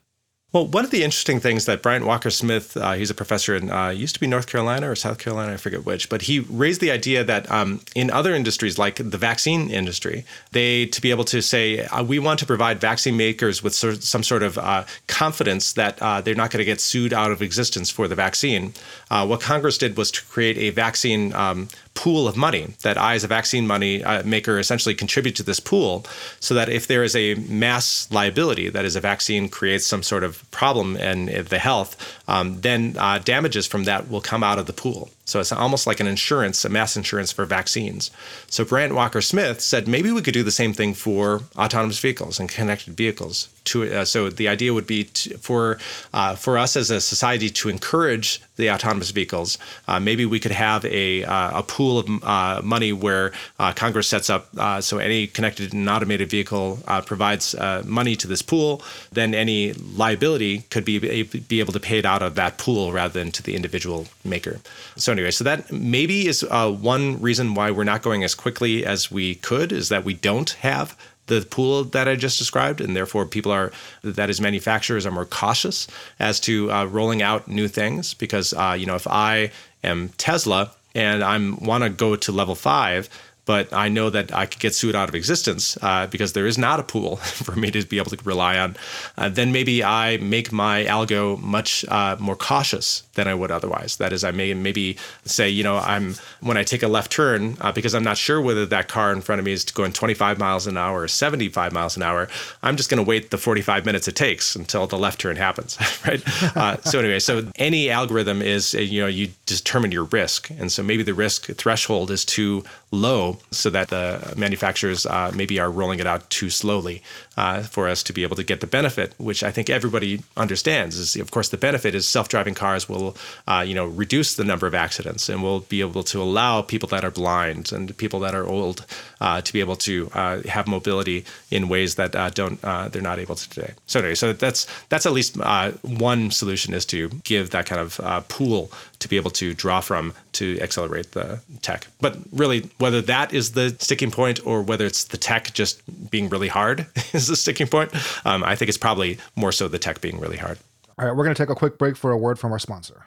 Well, 0.57 0.65
one 0.65 0.83
of 0.83 0.89
the 0.89 1.03
interesting 1.03 1.39
things 1.39 1.65
that 1.65 1.83
Bryant 1.83 2.03
Walker 2.03 2.31
Smith, 2.31 2.75
uh, 2.75 2.93
he's 2.93 3.11
a 3.11 3.13
professor 3.13 3.55
in 3.55 3.69
uh, 3.69 3.89
used 3.89 4.15
to 4.15 4.19
be 4.19 4.25
North 4.25 4.47
Carolina 4.47 4.89
or 4.89 4.95
South 4.95 5.19
Carolina, 5.19 5.53
I 5.53 5.57
forget 5.57 5.85
which, 5.85 6.09
but 6.09 6.23
he 6.23 6.39
raised 6.39 6.81
the 6.81 6.89
idea 6.89 7.23
that 7.23 7.51
um, 7.51 7.81
in 7.93 8.09
other 8.09 8.33
industries 8.33 8.79
like 8.79 8.95
the 8.95 9.19
vaccine 9.19 9.69
industry, 9.69 10.25
they 10.53 10.87
to 10.87 10.99
be 10.99 11.11
able 11.11 11.25
to 11.25 11.43
say 11.43 11.85
uh, 11.85 12.01
we 12.01 12.17
want 12.17 12.39
to 12.39 12.47
provide 12.47 12.81
vaccine 12.81 13.15
makers 13.15 13.61
with 13.61 13.75
sort, 13.75 14.01
some 14.01 14.23
sort 14.23 14.41
of 14.41 14.57
uh, 14.57 14.83
confidence 15.05 15.73
that 15.73 16.01
uh, 16.01 16.21
they're 16.21 16.33
not 16.33 16.49
going 16.49 16.57
to 16.57 16.65
get 16.65 16.81
sued 16.81 17.13
out 17.13 17.29
of 17.29 17.43
existence 17.43 17.91
for 17.91 18.07
the 18.07 18.15
vaccine. 18.15 18.73
Uh, 19.11 19.27
what 19.27 19.41
Congress 19.41 19.77
did 19.77 19.95
was 19.95 20.09
to 20.09 20.25
create 20.25 20.57
a 20.57 20.71
vaccine 20.71 21.35
um, 21.35 21.67
pool 22.03 22.27
of 22.27 22.37
money 22.37 22.63
that 22.83 22.95
I, 22.95 23.15
as 23.15 23.23
a 23.23 23.27
vaccine 23.27 23.65
money 23.65 24.03
uh, 24.03 24.21
maker, 24.23 24.59
essentially 24.59 24.93
contribute 24.93 25.35
to 25.37 25.43
this 25.43 25.59
pool, 25.59 26.05
so 26.39 26.53
that 26.53 26.69
if 26.69 26.85
there 26.85 27.03
is 27.03 27.15
a 27.15 27.33
mass 27.65 28.07
liability, 28.11 28.69
that 28.69 28.85
is, 28.85 28.95
a 28.95 29.01
vaccine 29.01 29.49
creates 29.49 29.85
some 29.87 30.03
sort 30.03 30.23
of 30.23 30.31
problem 30.51 30.95
in, 30.95 31.25
the 31.47 31.59
health, 31.59 31.91
um, 32.27 32.61
then 32.61 32.95
uh, 32.99 33.17
damages 33.33 33.65
from 33.65 33.85
that 33.85 34.09
will 34.11 34.21
come 34.21 34.43
out 34.43 34.59
of 34.59 34.65
the 34.67 34.73
pool. 34.73 35.09
So 35.27 35.41
it's 35.41 35.51
almost 35.51 35.87
like 35.87 35.99
an 35.99 36.07
insurance, 36.07 36.63
a 36.63 36.69
mass 36.69 36.95
insurance 36.95 37.33
for 37.33 37.45
vaccines. 37.45 38.11
So 38.49 38.63
Bryant 38.63 38.95
Walker 38.95 39.21
Smith 39.21 39.59
said 39.59 39.85
maybe 39.85 40.09
we 40.09 40.21
could 40.21 40.33
do 40.33 40.43
the 40.43 40.59
same 40.61 40.73
thing 40.73 40.93
for 40.93 41.41
autonomous 41.57 41.99
vehicles 41.99 42.39
and 42.39 42.47
connected 42.47 42.95
vehicles. 42.95 43.49
To, 43.65 43.83
uh, 43.83 44.05
so 44.05 44.29
the 44.29 44.47
idea 44.47 44.73
would 44.73 44.87
be 44.87 45.03
to, 45.03 45.37
for 45.39 45.79
uh, 46.13 46.35
for 46.35 46.57
us 46.57 46.77
as 46.77 46.89
a 46.89 47.01
society 47.01 47.49
to 47.59 47.67
encourage 47.67 48.41
the 48.55 48.71
autonomous 48.71 49.11
vehicles. 49.11 49.57
Uh, 49.87 49.99
maybe 49.99 50.25
we 50.25 50.39
could 50.39 50.55
have 50.67 50.85
a, 50.85 51.25
uh, 51.25 51.59
a 51.59 51.63
pool 51.63 51.86
of 51.99 52.23
uh, 52.23 52.61
money 52.63 52.91
where 52.91 53.31
uh, 53.59 53.73
Congress 53.73 54.07
sets 54.07 54.29
up 54.29 54.49
so 54.81 54.97
any 54.97 55.27
connected 55.27 55.73
and 55.73 55.87
automated 55.89 56.29
vehicle 56.29 56.79
provides 57.05 57.55
money 57.85 58.15
to 58.15 58.27
this 58.27 58.41
pool. 58.41 58.81
Then 59.11 59.33
any 59.33 59.73
liability 59.73 60.63
could 60.69 60.85
be 60.85 61.23
be 61.23 61.59
able 61.59 61.73
to 61.73 61.79
pay 61.79 61.99
it 61.99 62.05
out 62.05 62.21
of 62.21 62.35
that 62.35 62.57
pool 62.57 62.91
rather 62.91 63.13
than 63.13 63.31
to 63.31 63.43
the 63.43 63.55
individual 63.55 64.07
maker. 64.23 64.59
So 64.95 65.11
anyway, 65.11 65.31
so 65.31 65.43
that 65.43 65.71
maybe 65.71 66.27
is 66.27 66.45
uh, 66.49 66.71
one 66.71 67.21
reason 67.21 67.53
why 67.53 67.71
we're 67.71 67.83
not 67.83 68.01
going 68.01 68.23
as 68.23 68.35
quickly 68.35 68.85
as 68.85 69.11
we 69.11 69.35
could 69.35 69.71
is 69.71 69.89
that 69.89 70.03
we 70.03 70.13
don't 70.13 70.49
have 70.61 70.97
the 71.27 71.45
pool 71.49 71.83
that 71.83 72.07
I 72.07 72.15
just 72.15 72.37
described, 72.37 72.79
and 72.81 72.95
therefore 72.95 73.25
people 73.25 73.51
are 73.51 73.71
that 74.03 74.29
is 74.29 74.39
manufacturers 74.39 75.05
are 75.05 75.11
more 75.11 75.25
cautious 75.25 75.87
as 76.19 76.39
to 76.41 76.71
uh, 76.71 76.85
rolling 76.85 77.21
out 77.21 77.47
new 77.47 77.67
things 77.67 78.13
because 78.13 78.53
uh, 78.53 78.75
you 78.77 78.85
know 78.85 78.95
if 78.95 79.07
I 79.07 79.51
am 79.83 80.09
Tesla 80.17 80.71
and 80.97 81.23
I'm 81.23 81.57
want 81.63 81.83
to 81.83 81.89
go 81.89 82.15
to 82.15 82.31
level 82.31 82.55
five 82.55 83.07
but 83.47 83.71
I 83.71 83.87
know 83.87 84.09
that 84.09 84.35
I 84.35 84.45
could 84.45 84.59
get 84.59 84.75
sued 84.75 84.93
out 84.93 85.07
of 85.07 85.15
existence 85.15 85.77
uh, 85.81 86.05
because 86.05 86.33
there 86.33 86.45
is 86.45 86.57
not 86.57 86.81
a 86.81 86.83
pool 86.83 87.15
for 87.45 87.55
me 87.55 87.71
to 87.71 87.83
be 87.85 87.97
able 87.97 88.11
to 88.11 88.17
rely 88.23 88.59
on. 88.59 88.75
Uh, 89.17 89.29
then 89.29 89.51
maybe 89.51 89.83
I 89.83 90.17
make 90.17 90.51
my 90.51 90.83
algo 90.83 91.41
much 91.41 91.85
uh, 91.87 92.17
more 92.19 92.35
cautious 92.35 93.03
than 93.13 93.27
I 93.27 93.33
would 93.33 93.49
otherwise. 93.49 93.97
That 93.97 94.11
is, 94.11 94.25
I 94.25 94.31
may 94.31 94.53
maybe 94.53 94.97
say, 95.23 95.49
you 95.49 95.63
know, 95.63 95.77
I'm 95.77 96.15
when 96.41 96.57
I 96.57 96.63
take 96.63 96.83
a 96.83 96.89
left 96.89 97.11
turn 97.11 97.57
uh, 97.61 97.71
because 97.71 97.95
I'm 97.95 98.03
not 98.03 98.17
sure 98.17 98.41
whether 98.41 98.65
that 98.65 98.89
car 98.89 99.13
in 99.13 99.21
front 99.21 99.39
of 99.39 99.45
me 99.45 99.53
is 99.53 99.63
going 99.63 99.93
25 99.93 100.37
miles 100.37 100.67
an 100.67 100.75
hour 100.75 101.03
or 101.03 101.07
75 101.07 101.71
miles 101.71 101.95
an 101.95 102.03
hour. 102.03 102.27
I'm 102.61 102.75
just 102.75 102.89
going 102.89 103.03
to 103.03 103.07
wait 103.07 103.31
the 103.31 103.37
45 103.37 103.85
minutes 103.85 104.09
it 104.09 104.15
takes 104.15 104.57
until 104.57 104.87
the 104.87 104.97
left 104.97 105.21
turn 105.21 105.37
happens, 105.37 105.77
right? 106.05 106.21
Uh, 106.57 106.81
so 106.81 106.99
anyway, 106.99 107.19
so 107.19 107.49
any 107.55 107.89
algorithm 107.89 108.41
is, 108.41 108.73
you 108.73 108.99
know, 108.99 109.07
you 109.07 109.29
determine 109.45 109.93
your 109.93 110.03
risk, 110.03 110.49
and 110.49 110.69
so 110.69 110.83
maybe 110.83 111.03
the 111.03 111.13
risk 111.13 111.45
threshold 111.55 112.11
is 112.11 112.25
too 112.25 112.65
low 112.91 113.36
so 113.51 113.69
that 113.69 113.89
the 113.89 114.33
manufacturers 114.37 115.05
uh, 115.05 115.31
maybe 115.33 115.59
are 115.59 115.71
rolling 115.71 115.99
it 115.99 116.07
out 116.07 116.29
too 116.29 116.49
slowly 116.49 117.01
uh, 117.37 117.61
for 117.61 117.87
us 117.87 118.03
to 118.03 118.13
be 118.13 118.23
able 118.23 118.35
to 118.35 118.43
get 118.43 118.61
the 118.61 118.67
benefit, 118.67 119.13
which 119.17 119.43
I 119.43 119.51
think 119.51 119.69
everybody 119.69 120.21
understands. 120.35 120.97
Is 120.97 121.15
of 121.15 121.31
course 121.31 121.49
the 121.49 121.57
benefit 121.57 121.95
is 121.95 122.07
self-driving 122.07 122.55
cars 122.55 122.89
will 122.89 123.15
uh, 123.47 123.63
you 123.67 123.75
know 123.75 123.85
reduce 123.85 124.35
the 124.35 124.43
number 124.43 124.67
of 124.67 124.73
accidents 124.73 125.29
and 125.29 125.43
will 125.43 125.61
be 125.61 125.81
able 125.81 126.03
to 126.03 126.21
allow 126.21 126.61
people 126.61 126.89
that 126.89 127.03
are 127.03 127.11
blind 127.11 127.71
and 127.71 127.95
people 127.97 128.19
that 128.21 128.33
are 128.33 128.45
old 128.45 128.85
uh, 129.21 129.41
to 129.41 129.53
be 129.53 129.59
able 129.59 129.75
to 129.75 130.09
uh, 130.13 130.41
have 130.43 130.67
mobility 130.67 131.25
in 131.51 131.69
ways 131.69 131.95
that 131.95 132.15
uh, 132.15 132.29
don't 132.29 132.61
they're 132.61 133.01
not 133.01 133.19
able 133.19 133.35
to 133.35 133.49
today. 133.49 133.73
So 133.85 133.99
anyway, 133.99 134.15
so 134.15 134.33
that's 134.33 134.67
that's 134.89 135.05
at 135.05 135.13
least 135.13 135.37
one 135.83 136.31
solution 136.31 136.73
is 136.73 136.85
to 136.87 137.09
give 137.23 137.51
that 137.51 137.65
kind 137.65 137.81
of 137.81 138.27
pool 138.27 138.71
to 138.99 139.07
be 139.07 139.15
able 139.15 139.31
to 139.31 139.53
draw 139.53 139.79
from 139.79 140.13
to 140.33 140.59
accelerate 140.61 141.11
the 141.11 141.39
tech. 141.61 141.87
But 142.01 142.17
really, 142.31 142.69
whether 142.77 143.01
that 143.01 143.33
is 143.33 143.51
the 143.51 143.75
sticking 143.79 144.11
point 144.11 144.45
or 144.45 144.61
whether 144.61 144.85
it's 144.85 145.05
the 145.05 145.17
tech 145.17 145.53
just 145.53 145.81
being 146.09 146.29
really 146.29 146.47
hard 146.47 146.87
is 147.13 147.27
the 147.27 147.35
sticking 147.35 147.67
point, 147.67 147.93
um, 148.25 148.43
I 148.43 148.55
think 148.55 148.69
it's 148.69 148.77
probably 148.77 149.17
more 149.35 149.51
so 149.51 149.67
the 149.67 149.79
tech 149.79 150.01
being 150.01 150.19
really 150.19 150.37
hard. 150.37 150.57
All 150.99 151.07
right, 151.07 151.15
we're 151.15 151.23
going 151.23 151.35
to 151.35 151.41
take 151.41 151.51
a 151.51 151.55
quick 151.55 151.77
break 151.77 151.95
for 151.95 152.11
a 152.11 152.17
word 152.17 152.39
from 152.39 152.51
our 152.51 152.59
sponsor. 152.59 153.05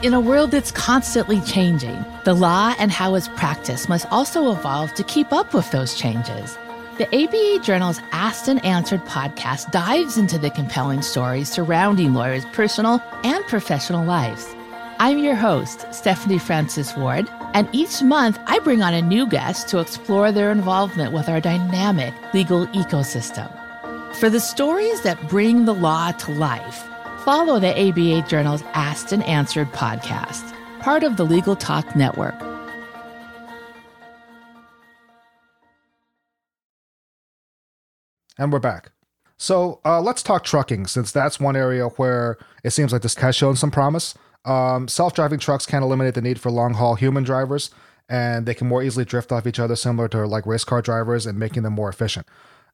In 0.00 0.14
a 0.14 0.20
world 0.20 0.52
that's 0.52 0.70
constantly 0.70 1.40
changing, 1.40 2.04
the 2.24 2.32
law 2.32 2.72
and 2.78 2.88
how 2.88 3.16
it's 3.16 3.26
practiced 3.26 3.88
must 3.88 4.06
also 4.12 4.52
evolve 4.52 4.94
to 4.94 5.02
keep 5.02 5.32
up 5.32 5.52
with 5.52 5.68
those 5.72 5.96
changes. 5.96 6.56
The 6.98 7.06
ABA 7.14 7.64
Journal's 7.64 8.00
Asked 8.10 8.48
and 8.48 8.64
Answered 8.64 9.04
podcast 9.04 9.70
dives 9.70 10.18
into 10.18 10.36
the 10.36 10.50
compelling 10.50 11.00
stories 11.00 11.48
surrounding 11.48 12.12
lawyers' 12.12 12.44
personal 12.46 13.00
and 13.22 13.46
professional 13.46 14.04
lives. 14.04 14.44
I'm 14.98 15.18
your 15.18 15.36
host, 15.36 15.86
Stephanie 15.94 16.40
Francis 16.40 16.96
Ward, 16.96 17.30
and 17.54 17.68
each 17.72 18.02
month 18.02 18.40
I 18.46 18.58
bring 18.58 18.82
on 18.82 18.94
a 18.94 19.00
new 19.00 19.28
guest 19.28 19.68
to 19.68 19.78
explore 19.78 20.32
their 20.32 20.50
involvement 20.50 21.12
with 21.12 21.28
our 21.28 21.40
dynamic 21.40 22.14
legal 22.34 22.66
ecosystem. 22.68 23.48
For 24.16 24.28
the 24.28 24.40
stories 24.40 25.02
that 25.02 25.28
bring 25.28 25.66
the 25.66 25.74
law 25.74 26.10
to 26.10 26.32
life, 26.32 26.82
follow 27.24 27.60
the 27.60 27.78
ABA 27.78 28.26
Journal's 28.26 28.64
Asked 28.74 29.12
and 29.12 29.22
Answered 29.22 29.70
podcast, 29.70 30.52
part 30.80 31.04
of 31.04 31.16
the 31.16 31.24
Legal 31.24 31.54
Talk 31.54 31.94
Network. 31.94 32.47
And 38.38 38.52
we're 38.52 38.60
back. 38.60 38.92
So 39.36 39.80
uh, 39.84 40.00
let's 40.00 40.22
talk 40.22 40.44
trucking, 40.44 40.86
since 40.86 41.10
that's 41.10 41.40
one 41.40 41.56
area 41.56 41.86
where 41.88 42.38
it 42.62 42.70
seems 42.70 42.92
like 42.92 43.02
this 43.02 43.16
has 43.16 43.34
shown 43.34 43.56
some 43.56 43.70
promise. 43.70 44.14
Um, 44.44 44.86
Self 44.88 45.12
driving 45.12 45.40
trucks 45.40 45.66
can 45.66 45.82
eliminate 45.82 46.14
the 46.14 46.22
need 46.22 46.40
for 46.40 46.50
long 46.50 46.74
haul 46.74 46.94
human 46.94 47.24
drivers, 47.24 47.70
and 48.08 48.46
they 48.46 48.54
can 48.54 48.68
more 48.68 48.82
easily 48.82 49.04
drift 49.04 49.32
off 49.32 49.46
each 49.46 49.58
other, 49.58 49.74
similar 49.76 50.08
to 50.08 50.26
like 50.26 50.46
race 50.46 50.64
car 50.64 50.80
drivers, 50.80 51.26
and 51.26 51.38
making 51.38 51.64
them 51.64 51.72
more 51.72 51.88
efficient. 51.88 52.26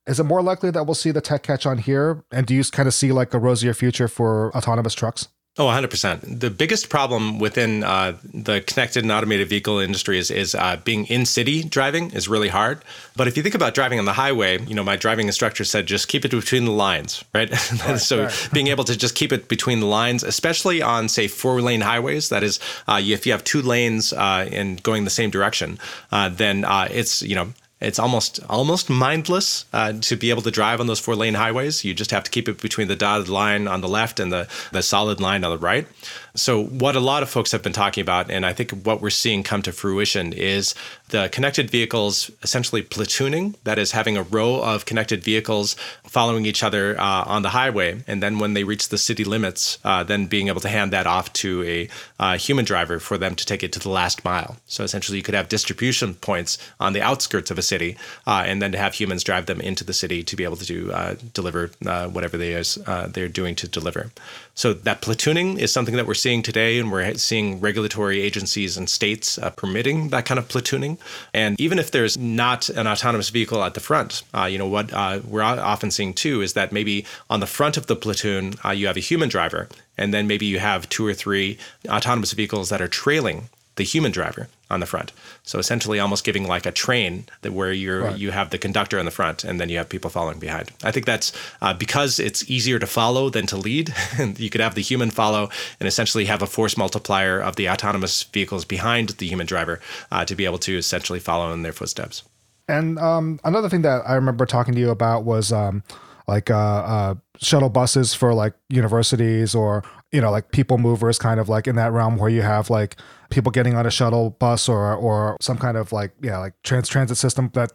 Is 0.06 0.20
it 0.20 0.24
more 0.24 0.42
likely 0.42 0.70
that 0.70 0.84
we'll 0.84 0.94
see 0.94 1.10
the 1.10 1.22
tech 1.22 1.42
catch 1.42 1.64
on 1.64 1.78
here? 1.78 2.22
And 2.30 2.46
do 2.46 2.54
you 2.54 2.62
kind 2.64 2.86
of 2.86 2.94
see 2.94 3.10
like 3.10 3.32
a 3.32 3.38
rosier 3.38 3.72
future 3.72 4.08
for 4.08 4.54
autonomous 4.54 4.94
trucks? 4.94 5.28
Oh, 5.56 5.66
100%. 5.66 6.40
The 6.40 6.50
biggest 6.50 6.88
problem 6.88 7.38
within 7.38 7.84
uh, 7.84 8.16
the 8.24 8.60
connected 8.60 9.04
and 9.04 9.12
automated 9.12 9.48
vehicle 9.48 9.78
industry 9.78 10.18
is, 10.18 10.28
is 10.28 10.56
uh, 10.56 10.78
being 10.82 11.06
in 11.06 11.24
city 11.26 11.62
driving 11.62 12.10
is 12.10 12.26
really 12.26 12.48
hard. 12.48 12.80
But 13.14 13.28
if 13.28 13.36
you 13.36 13.42
think 13.44 13.54
about 13.54 13.72
driving 13.72 14.00
on 14.00 14.04
the 14.04 14.14
highway, 14.14 14.60
you 14.64 14.74
know, 14.74 14.82
my 14.82 14.96
driving 14.96 15.28
instructor 15.28 15.62
said 15.62 15.86
just 15.86 16.08
keep 16.08 16.24
it 16.24 16.32
between 16.32 16.64
the 16.64 16.72
lines, 16.72 17.24
right? 17.34 17.50
right 17.86 17.98
so 18.00 18.24
right. 18.24 18.48
being 18.52 18.66
able 18.66 18.82
to 18.82 18.98
just 18.98 19.14
keep 19.14 19.32
it 19.32 19.46
between 19.46 19.78
the 19.78 19.86
lines, 19.86 20.24
especially 20.24 20.82
on, 20.82 21.08
say, 21.08 21.28
four 21.28 21.60
lane 21.60 21.82
highways, 21.82 22.30
that 22.30 22.42
is, 22.42 22.58
uh, 22.88 23.00
if 23.00 23.24
you 23.24 23.30
have 23.30 23.44
two 23.44 23.62
lanes 23.62 24.12
uh, 24.12 24.48
and 24.50 24.82
going 24.82 25.04
the 25.04 25.10
same 25.10 25.30
direction, 25.30 25.78
uh, 26.10 26.28
then 26.28 26.64
uh, 26.64 26.88
it's, 26.90 27.22
you 27.22 27.36
know, 27.36 27.52
it's 27.80 27.98
almost 27.98 28.40
almost 28.48 28.88
mindless 28.88 29.66
uh, 29.72 29.92
to 30.00 30.16
be 30.16 30.30
able 30.30 30.42
to 30.42 30.50
drive 30.50 30.80
on 30.80 30.86
those 30.86 31.00
four 31.00 31.16
lane 31.16 31.34
highways. 31.34 31.84
You 31.84 31.92
just 31.92 32.10
have 32.12 32.24
to 32.24 32.30
keep 32.30 32.48
it 32.48 32.60
between 32.60 32.88
the 32.88 32.96
dotted 32.96 33.28
line 33.28 33.68
on 33.68 33.80
the 33.80 33.88
left 33.88 34.20
and 34.20 34.32
the, 34.32 34.48
the 34.72 34.82
solid 34.82 35.20
line 35.20 35.44
on 35.44 35.50
the 35.50 35.58
right. 35.58 35.86
So, 36.36 36.64
what 36.64 36.96
a 36.96 37.00
lot 37.00 37.22
of 37.22 37.30
folks 37.30 37.52
have 37.52 37.62
been 37.62 37.72
talking 37.72 38.02
about, 38.02 38.28
and 38.28 38.44
I 38.44 38.52
think 38.52 38.72
what 38.72 39.00
we're 39.00 39.10
seeing 39.10 39.44
come 39.44 39.62
to 39.62 39.70
fruition, 39.70 40.32
is 40.32 40.74
the 41.10 41.28
connected 41.28 41.70
vehicles 41.70 42.28
essentially 42.42 42.82
platooning. 42.82 43.54
That 43.62 43.78
is, 43.78 43.92
having 43.92 44.16
a 44.16 44.24
row 44.24 44.60
of 44.60 44.84
connected 44.84 45.22
vehicles 45.22 45.76
following 46.02 46.44
each 46.44 46.64
other 46.64 47.00
uh, 47.00 47.22
on 47.24 47.42
the 47.42 47.50
highway. 47.50 48.02
And 48.08 48.20
then 48.20 48.40
when 48.40 48.54
they 48.54 48.64
reach 48.64 48.88
the 48.88 48.98
city 48.98 49.22
limits, 49.22 49.78
uh, 49.84 50.02
then 50.02 50.26
being 50.26 50.48
able 50.48 50.60
to 50.62 50.68
hand 50.68 50.92
that 50.92 51.06
off 51.06 51.32
to 51.34 51.62
a 51.62 51.88
uh, 52.18 52.36
human 52.36 52.64
driver 52.64 52.98
for 52.98 53.16
them 53.16 53.36
to 53.36 53.46
take 53.46 53.62
it 53.62 53.72
to 53.74 53.78
the 53.78 53.88
last 53.88 54.24
mile. 54.24 54.56
So, 54.66 54.82
essentially, 54.82 55.18
you 55.18 55.22
could 55.22 55.34
have 55.34 55.48
distribution 55.48 56.14
points 56.14 56.58
on 56.80 56.94
the 56.94 57.02
outskirts 57.02 57.52
of 57.52 57.58
a 57.58 57.62
city, 57.62 57.96
uh, 58.26 58.42
and 58.44 58.60
then 58.60 58.72
to 58.72 58.78
have 58.78 58.94
humans 58.94 59.22
drive 59.22 59.46
them 59.46 59.60
into 59.60 59.84
the 59.84 59.92
city 59.92 60.24
to 60.24 60.34
be 60.34 60.42
able 60.42 60.56
to 60.56 60.66
do, 60.66 60.90
uh, 60.90 61.14
deliver 61.32 61.70
uh, 61.86 62.08
whatever 62.08 62.36
they 62.36 62.54
is, 62.54 62.74
they're 63.12 63.28
doing 63.28 63.54
to 63.54 63.68
deliver. 63.68 64.10
So 64.54 64.72
that 64.72 65.02
platooning 65.02 65.58
is 65.58 65.72
something 65.72 65.96
that 65.96 66.06
we're 66.06 66.14
seeing 66.14 66.42
today, 66.42 66.78
and 66.78 66.92
we're 66.92 67.14
seeing 67.14 67.60
regulatory 67.60 68.22
agencies 68.22 68.76
and 68.76 68.88
states 68.88 69.36
uh, 69.38 69.50
permitting 69.50 70.10
that 70.10 70.26
kind 70.26 70.38
of 70.38 70.46
platooning. 70.46 70.98
And 71.32 71.60
even 71.60 71.78
if 71.78 71.90
there's 71.90 72.16
not 72.16 72.68
an 72.68 72.86
autonomous 72.86 73.30
vehicle 73.30 73.64
at 73.64 73.74
the 73.74 73.80
front, 73.80 74.22
uh, 74.32 74.44
you 74.44 74.58
know 74.58 74.68
what 74.68 74.92
uh, 74.92 75.20
we're 75.26 75.42
often 75.42 75.90
seeing 75.90 76.14
too 76.14 76.40
is 76.40 76.52
that 76.52 76.70
maybe 76.70 77.04
on 77.28 77.40
the 77.40 77.46
front 77.46 77.76
of 77.76 77.86
the 77.86 77.96
platoon 77.96 78.54
uh, 78.64 78.70
you 78.70 78.86
have 78.86 78.96
a 78.96 79.00
human 79.00 79.28
driver, 79.28 79.68
and 79.98 80.14
then 80.14 80.26
maybe 80.26 80.46
you 80.46 80.60
have 80.60 80.88
two 80.88 81.04
or 81.04 81.14
three 81.14 81.58
autonomous 81.88 82.32
vehicles 82.32 82.68
that 82.68 82.80
are 82.80 82.88
trailing 82.88 83.48
the 83.76 83.84
human 83.84 84.12
driver 84.12 84.48
on 84.70 84.80
the 84.80 84.86
front. 84.86 85.12
So 85.42 85.58
essentially, 85.58 85.98
almost 85.98 86.24
giving 86.24 86.46
like 86.46 86.66
a 86.66 86.72
train 86.72 87.26
that 87.42 87.52
where 87.52 87.72
you're 87.72 88.04
right. 88.04 88.18
you 88.18 88.30
have 88.30 88.50
the 88.50 88.58
conductor 88.58 88.98
on 88.98 89.04
the 89.04 89.10
front 89.10 89.44
and 89.44 89.60
then 89.60 89.68
you 89.68 89.78
have 89.78 89.88
people 89.88 90.10
following 90.10 90.38
behind. 90.38 90.70
I 90.82 90.90
think 90.90 91.06
that's 91.06 91.32
uh, 91.60 91.74
because 91.74 92.18
it's 92.18 92.48
easier 92.48 92.78
to 92.78 92.86
follow 92.86 93.30
than 93.30 93.46
to 93.46 93.56
lead. 93.56 93.94
you 94.36 94.50
could 94.50 94.60
have 94.60 94.74
the 94.74 94.82
human 94.82 95.10
follow 95.10 95.50
and 95.80 95.86
essentially 95.86 96.26
have 96.26 96.42
a 96.42 96.46
force 96.46 96.76
multiplier 96.76 97.40
of 97.40 97.56
the 97.56 97.68
autonomous 97.68 98.22
vehicles 98.24 98.64
behind 98.64 99.10
the 99.10 99.26
human 99.26 99.46
driver 99.46 99.80
uh, 100.10 100.24
to 100.24 100.34
be 100.34 100.44
able 100.44 100.58
to 100.58 100.76
essentially 100.76 101.20
follow 101.20 101.52
in 101.52 101.62
their 101.62 101.72
footsteps. 101.72 102.22
And 102.68 102.98
um, 102.98 103.40
another 103.44 103.68
thing 103.68 103.82
that 103.82 104.02
I 104.06 104.14
remember 104.14 104.46
talking 104.46 104.74
to 104.74 104.80
you 104.80 104.90
about 104.90 105.24
was 105.24 105.52
um, 105.52 105.82
like 106.26 106.50
uh, 106.50 106.56
uh, 106.56 107.14
shuttle 107.40 107.68
buses 107.68 108.14
for 108.14 108.32
like 108.32 108.54
universities 108.68 109.54
or 109.54 109.84
you 110.12 110.20
know 110.20 110.30
like 110.30 110.50
people 110.52 110.78
movers 110.78 111.18
kind 111.18 111.40
of 111.40 111.48
like 111.48 111.66
in 111.66 111.76
that 111.76 111.92
realm 111.92 112.16
where 112.16 112.30
you 112.30 112.42
have 112.42 112.70
like 112.70 112.96
people 113.30 113.50
getting 113.50 113.74
on 113.74 113.86
a 113.86 113.90
shuttle 113.90 114.30
bus 114.30 114.68
or 114.68 114.94
or 114.94 115.36
some 115.40 115.58
kind 115.58 115.76
of 115.76 115.92
like 115.92 116.12
yeah 116.22 116.38
like 116.38 116.54
trans 116.62 116.88
transit 116.88 117.16
system 117.16 117.50
that 117.54 117.72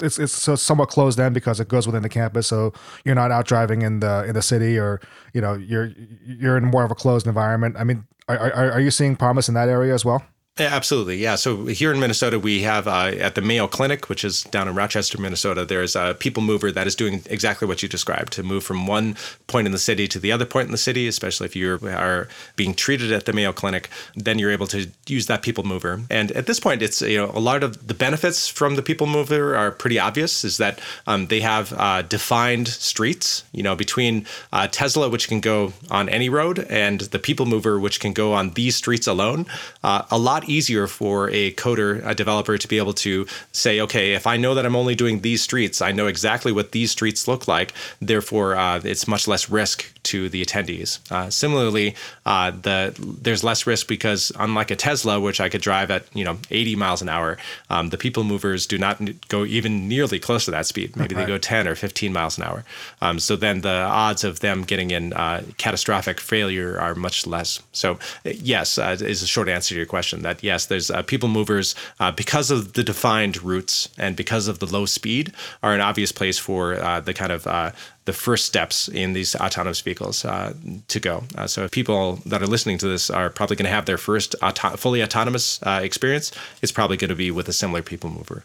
it's 0.00 0.18
it's 0.18 0.32
so 0.32 0.54
somewhat 0.54 0.88
closed 0.88 1.18
in 1.18 1.32
because 1.32 1.60
it 1.60 1.68
goes 1.68 1.86
within 1.86 2.02
the 2.02 2.08
campus. 2.08 2.46
So 2.46 2.72
you're 3.04 3.14
not 3.14 3.30
out 3.30 3.46
driving 3.46 3.82
in 3.82 4.00
the 4.00 4.24
in 4.24 4.34
the 4.34 4.42
city 4.42 4.78
or 4.78 5.00
you 5.34 5.40
know 5.40 5.54
you're 5.54 5.92
you're 6.24 6.56
in 6.56 6.64
more 6.64 6.84
of 6.84 6.90
a 6.90 6.94
closed 6.94 7.26
environment. 7.26 7.76
I 7.78 7.84
mean 7.84 8.06
are, 8.28 8.38
are, 8.38 8.72
are 8.72 8.80
you 8.80 8.90
seeing 8.90 9.16
promise 9.16 9.48
in 9.48 9.54
that 9.54 9.68
area 9.68 9.92
as 9.92 10.04
well 10.04 10.24
absolutely. 10.58 11.16
Yeah. 11.16 11.36
So 11.36 11.64
here 11.66 11.90
in 11.92 11.98
Minnesota, 11.98 12.38
we 12.38 12.60
have 12.60 12.86
uh, 12.86 13.12
at 13.18 13.34
the 13.34 13.40
Mayo 13.40 13.66
Clinic, 13.66 14.10
which 14.10 14.22
is 14.22 14.42
down 14.44 14.68
in 14.68 14.74
Rochester, 14.74 15.18
Minnesota, 15.18 15.64
there's 15.64 15.96
a 15.96 16.14
people 16.18 16.42
mover 16.42 16.70
that 16.70 16.86
is 16.86 16.94
doing 16.94 17.22
exactly 17.30 17.66
what 17.66 17.82
you 17.82 17.88
described 17.88 18.34
to 18.34 18.42
move 18.42 18.62
from 18.62 18.86
one 18.86 19.16
point 19.46 19.66
in 19.66 19.72
the 19.72 19.78
city 19.78 20.06
to 20.08 20.18
the 20.18 20.30
other 20.30 20.44
point 20.44 20.66
in 20.66 20.72
the 20.72 20.78
city, 20.78 21.08
especially 21.08 21.46
if 21.46 21.56
you 21.56 21.78
are 21.82 22.28
being 22.54 22.74
treated 22.74 23.12
at 23.12 23.24
the 23.24 23.32
Mayo 23.32 23.52
Clinic, 23.52 23.88
then 24.14 24.38
you're 24.38 24.50
able 24.50 24.66
to 24.66 24.90
use 25.06 25.26
that 25.26 25.40
people 25.40 25.64
mover. 25.64 26.02
And 26.10 26.30
at 26.32 26.46
this 26.46 26.60
point, 26.60 26.82
it's, 26.82 27.00
you 27.00 27.16
know, 27.16 27.30
a 27.32 27.40
lot 27.40 27.62
of 27.62 27.86
the 27.86 27.94
benefits 27.94 28.46
from 28.46 28.76
the 28.76 28.82
people 28.82 29.06
mover 29.06 29.56
are 29.56 29.70
pretty 29.70 29.98
obvious 29.98 30.44
is 30.44 30.58
that 30.58 30.80
um, 31.06 31.28
they 31.28 31.40
have 31.40 31.72
uh, 31.78 32.02
defined 32.02 32.68
streets, 32.68 33.44
you 33.52 33.62
know, 33.62 33.74
between 33.74 34.26
uh, 34.52 34.68
Tesla, 34.68 35.08
which 35.08 35.28
can 35.28 35.40
go 35.40 35.72
on 35.90 36.10
any 36.10 36.28
road, 36.28 36.58
and 36.68 37.00
the 37.00 37.18
people 37.18 37.46
mover, 37.46 37.80
which 37.80 38.00
can 38.00 38.12
go 38.12 38.34
on 38.34 38.50
these 38.50 38.76
streets 38.76 39.06
alone. 39.06 39.46
Uh, 39.82 40.02
a 40.10 40.18
lot 40.18 40.41
easier 40.48 40.86
for 40.86 41.30
a 41.30 41.52
coder, 41.52 42.04
a 42.06 42.14
developer 42.14 42.58
to 42.58 42.68
be 42.68 42.78
able 42.78 42.92
to 42.94 43.26
say, 43.52 43.80
okay, 43.80 44.14
if 44.14 44.26
I 44.26 44.36
know 44.36 44.54
that 44.54 44.66
I'm 44.66 44.76
only 44.76 44.94
doing 44.94 45.20
these 45.20 45.42
streets, 45.42 45.80
I 45.82 45.92
know 45.92 46.06
exactly 46.06 46.52
what 46.52 46.72
these 46.72 46.90
streets 46.90 47.28
look 47.28 47.48
like. 47.48 47.72
Therefore, 48.00 48.56
uh, 48.56 48.80
it's 48.84 49.06
much 49.06 49.28
less 49.28 49.48
risk 49.50 49.92
to 50.04 50.28
the 50.28 50.44
attendees. 50.44 50.98
Uh, 51.12 51.30
similarly, 51.30 51.94
uh, 52.26 52.50
the 52.50 52.94
there's 52.98 53.44
less 53.44 53.66
risk 53.66 53.86
because 53.86 54.32
unlike 54.38 54.70
a 54.70 54.76
Tesla, 54.76 55.20
which 55.20 55.40
I 55.40 55.48
could 55.48 55.60
drive 55.60 55.90
at 55.90 56.04
you 56.14 56.24
know 56.24 56.38
80 56.50 56.76
miles 56.76 57.02
an 57.02 57.08
hour, 57.08 57.38
um, 57.70 57.90
the 57.90 57.98
people 57.98 58.24
movers 58.24 58.66
do 58.66 58.78
not 58.78 59.00
go 59.28 59.44
even 59.44 59.88
nearly 59.88 60.18
close 60.18 60.44
to 60.46 60.50
that 60.50 60.66
speed. 60.66 60.96
Maybe 61.02 61.14
they 61.14 61.24
go 61.24 61.38
10 61.38 61.68
or 61.68 61.74
15 61.74 62.12
miles 62.12 62.38
an 62.38 62.44
hour. 62.44 62.64
Um, 63.00 63.18
so 63.18 63.36
then 63.36 63.60
the 63.60 63.82
odds 63.82 64.24
of 64.24 64.40
them 64.40 64.62
getting 64.62 64.90
in 64.90 65.12
uh, 65.12 65.42
catastrophic 65.56 66.20
failure 66.20 66.78
are 66.78 66.94
much 66.94 67.26
less. 67.26 67.62
So 67.72 67.98
yes, 68.24 68.78
uh, 68.78 68.96
is 69.00 69.22
a 69.22 69.26
short 69.26 69.48
answer 69.48 69.70
to 69.74 69.76
your 69.76 69.86
question. 69.86 70.22
That 70.22 70.31
yes, 70.40 70.66
there's 70.66 70.90
uh, 70.90 71.02
people 71.02 71.28
movers 71.28 71.74
uh, 72.00 72.10
because 72.12 72.50
of 72.50 72.74
the 72.74 72.82
defined 72.84 73.42
routes 73.42 73.88
and 73.98 74.16
because 74.16 74.48
of 74.48 74.58
the 74.58 74.66
low 74.66 74.86
speed 74.86 75.32
are 75.62 75.74
an 75.74 75.80
obvious 75.80 76.12
place 76.12 76.38
for 76.38 76.74
uh, 76.74 77.00
the 77.00 77.12
kind 77.12 77.32
of 77.32 77.46
uh, 77.46 77.72
the 78.04 78.12
first 78.12 78.46
steps 78.46 78.88
in 78.88 79.12
these 79.12 79.34
autonomous 79.36 79.80
vehicles 79.80 80.24
uh, 80.24 80.52
to 80.88 81.00
go. 81.00 81.24
Uh, 81.36 81.46
so 81.46 81.64
if 81.64 81.70
people 81.70 82.16
that 82.26 82.42
are 82.42 82.46
listening 82.46 82.78
to 82.78 82.88
this 82.88 83.10
are 83.10 83.30
probably 83.30 83.56
going 83.56 83.66
to 83.66 83.70
have 83.70 83.86
their 83.86 83.98
first 83.98 84.34
auto- 84.42 84.76
fully 84.76 85.02
autonomous 85.02 85.60
experience, 85.64 86.32
it's 86.62 86.72
probably 86.72 86.96
going 86.96 87.10
to 87.10 87.16
be 87.16 87.30
with 87.30 87.48
a 87.48 87.52
similar 87.52 87.82
people 87.82 88.10
mover. 88.10 88.44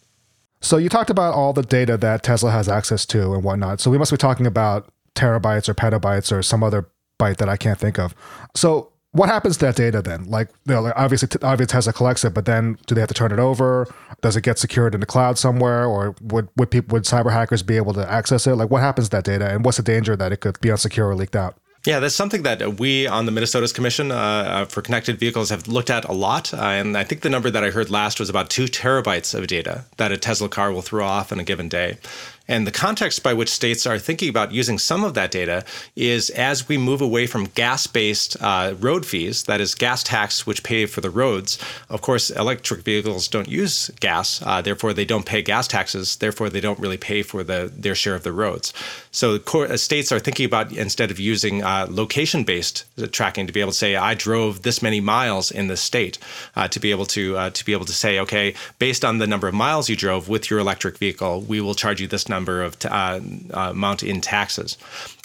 So 0.62 0.78
you 0.78 0.90
talked 0.90 1.10
about 1.10 1.34
all 1.34 1.54
the 1.54 1.62
data 1.62 1.98
that 1.98 2.24
Tesla 2.24 2.52
has 2.52 2.68
access 2.68 3.06
to 3.08 3.34
and 3.34 3.44
whatnot. 3.44 3.80
So 3.80 3.92
we 3.92 3.98
must 3.98 4.12
be 4.12 4.18
talking 4.18 4.48
about 4.48 4.90
terabytes 5.16 5.70
or 5.70 5.74
petabytes 5.74 6.32
or 6.32 6.42
some 6.42 6.64
other 6.64 6.88
byte 7.20 7.38
that 7.38 7.50
I 7.50 7.58
can't 7.58 7.80
think 7.80 8.00
of. 8.00 8.14
So 8.56 8.92
what 9.12 9.30
happens 9.30 9.58
to 9.58 9.66
that 9.66 9.76
data 9.76 10.02
then? 10.02 10.26
Like, 10.26 10.50
you 10.68 10.74
know, 10.74 10.92
obviously, 10.96 11.30
obviously 11.42 11.72
Tesla 11.72 11.94
collects 11.94 12.24
it, 12.24 12.34
but 12.34 12.46
then 12.46 12.78
do 12.86 12.96
they 12.96 13.02
have 13.02 13.08
to 13.08 13.14
turn 13.14 13.32
it 13.32 13.40
over? 13.40 13.88
Does 14.22 14.36
it 14.36 14.42
get 14.42 14.60
secured 14.60 14.94
in 14.94 15.00
the 15.00 15.06
cloud 15.06 15.38
somewhere, 15.38 15.86
or 15.86 16.16
would 16.22 16.50
would 16.58 16.72
people 16.72 16.94
would 16.94 17.04
cyber 17.04 17.32
hackers 17.32 17.64
be 17.64 17.78
able 17.78 17.94
to 17.94 18.10
access 18.10 18.48
it? 18.48 18.56
Like, 18.56 18.70
what 18.70 18.82
happens 18.82 19.10
to 19.10 19.18
that 19.18 19.24
data, 19.24 19.50
and 19.50 19.66
what's 19.66 19.78
the 19.78 19.84
danger 19.84 20.16
that 20.16 20.32
it 20.32 20.42
could 20.42 20.60
be 20.62 20.70
unsecure 20.70 21.06
or 21.06 21.16
leaked 21.16 21.36
out? 21.36 21.56
Yeah, 21.86 22.00
that's 22.00 22.16
something 22.16 22.44
that 22.44 22.80
we 22.80 23.08
on 23.08 23.26
the 23.26 23.32
Minnesota's 23.32 23.72
Commission 23.72 24.12
uh, 24.12 24.16
uh, 24.16 24.66
for 24.66 24.82
Connected 24.82 25.20
Vehicles 25.20 25.50
have 25.52 25.70
looked 25.70 25.90
at 25.90 26.04
a 26.04 26.12
lot. 26.12 26.54
Uh, 26.54 26.58
and 26.58 26.98
I 26.98 27.06
think 27.06 27.22
the 27.22 27.30
number 27.30 27.50
that 27.50 27.64
I 27.64 27.70
heard 27.70 27.90
last 27.90 28.20
was 28.20 28.30
about 28.30 28.50
two 28.50 28.66
terabytes 28.66 29.34
of 29.34 29.48
data 29.48 29.86
that 29.96 30.12
a 30.12 30.18
Tesla 30.18 30.50
car 30.50 30.74
will 30.74 30.82
throw 30.82 31.06
off 31.06 31.32
in 31.32 31.40
a 31.40 31.46
given 31.46 31.70
day. 31.70 31.98
And 32.48 32.66
the 32.66 32.72
context 32.72 33.24
by 33.24 33.34
which 33.34 33.50
states 33.50 33.86
are 33.86 34.00
thinking 34.00 34.30
about 34.30 34.52
using 34.52 34.80
some 34.80 35.04
of 35.04 35.14
that 35.16 35.32
data 35.32 35.66
is 35.96 36.30
as 36.30 36.68
we 36.68 36.78
move 36.78 37.02
away 37.02 37.28
from 37.28 37.46
gas 37.46 37.88
based 37.88 38.38
uh, 38.42 38.76
road 38.80 39.06
fees, 39.06 39.44
that 39.44 39.60
is, 39.60 39.76
gas 39.76 40.04
tax, 40.04 40.48
which 40.48 40.64
pay 40.64 40.86
for 40.86 41.02
the 41.02 41.10
roads. 41.10 41.60
Of 41.90 42.02
course, 42.02 42.30
electric 42.30 42.82
vehicles 42.82 43.28
don't 43.28 43.50
use 43.50 43.90
gas, 44.00 44.42
uh, 44.46 44.62
therefore, 44.62 44.94
they 44.94 45.06
don't 45.06 45.26
pay 45.26 45.42
gas 45.42 45.68
taxes, 45.68 46.16
therefore, 46.16 46.50
they 46.50 46.62
don't 46.62 46.80
really 46.80 46.98
pay 46.98 47.22
for 47.22 47.44
the, 47.44 47.72
their 47.76 47.96
share 47.96 48.16
of 48.16 48.24
the 48.24 48.32
roads. 48.32 48.74
So, 49.12 49.40
uh, 49.54 49.78
states 49.78 50.12
are 50.12 50.20
thinking 50.20 50.46
about 50.46 50.72
instead 50.72 51.12
of 51.12 51.20
using 51.20 51.64
uh, 51.64 51.88
location 51.90 52.44
based 52.44 52.86
tracking 53.12 53.48
to 53.48 53.54
be 53.54 53.60
able 53.60 53.72
to 53.72 53.78
say, 53.78 53.96
I 53.96 54.14
drove 54.14 54.62
this 54.62 54.82
many 54.82 55.02
miles 55.02 55.52
in 55.52 55.68
the 55.68 55.78
state, 55.78 56.18
uh, 56.56 56.68
to 56.70 56.80
be 56.80 56.92
able 56.92 57.06
to, 57.08 57.38
uh, 57.38 57.50
to 57.50 57.66
be 57.66 57.74
able 57.74 57.86
to 57.86 57.94
say, 57.94 58.20
okay, 58.20 58.54
based 58.80 59.04
on 59.04 59.18
the 59.18 59.28
number 59.28 59.48
of 59.48 59.54
miles 59.54 59.90
you 59.90 59.96
drove 59.96 60.30
with 60.30 60.50
your 60.50 60.60
electric 60.60 60.98
vehicle, 60.98 61.42
we 61.42 61.60
will 61.60 61.76
charge 61.76 62.00
you 62.00 62.08
this 62.08 62.30
number 62.30 62.37
of 62.46 62.78
t- 62.80 62.88
uh, 62.88 63.20
uh, 63.54 63.72
amount 63.72 64.04
in 64.04 64.22
taxes. 64.22 64.78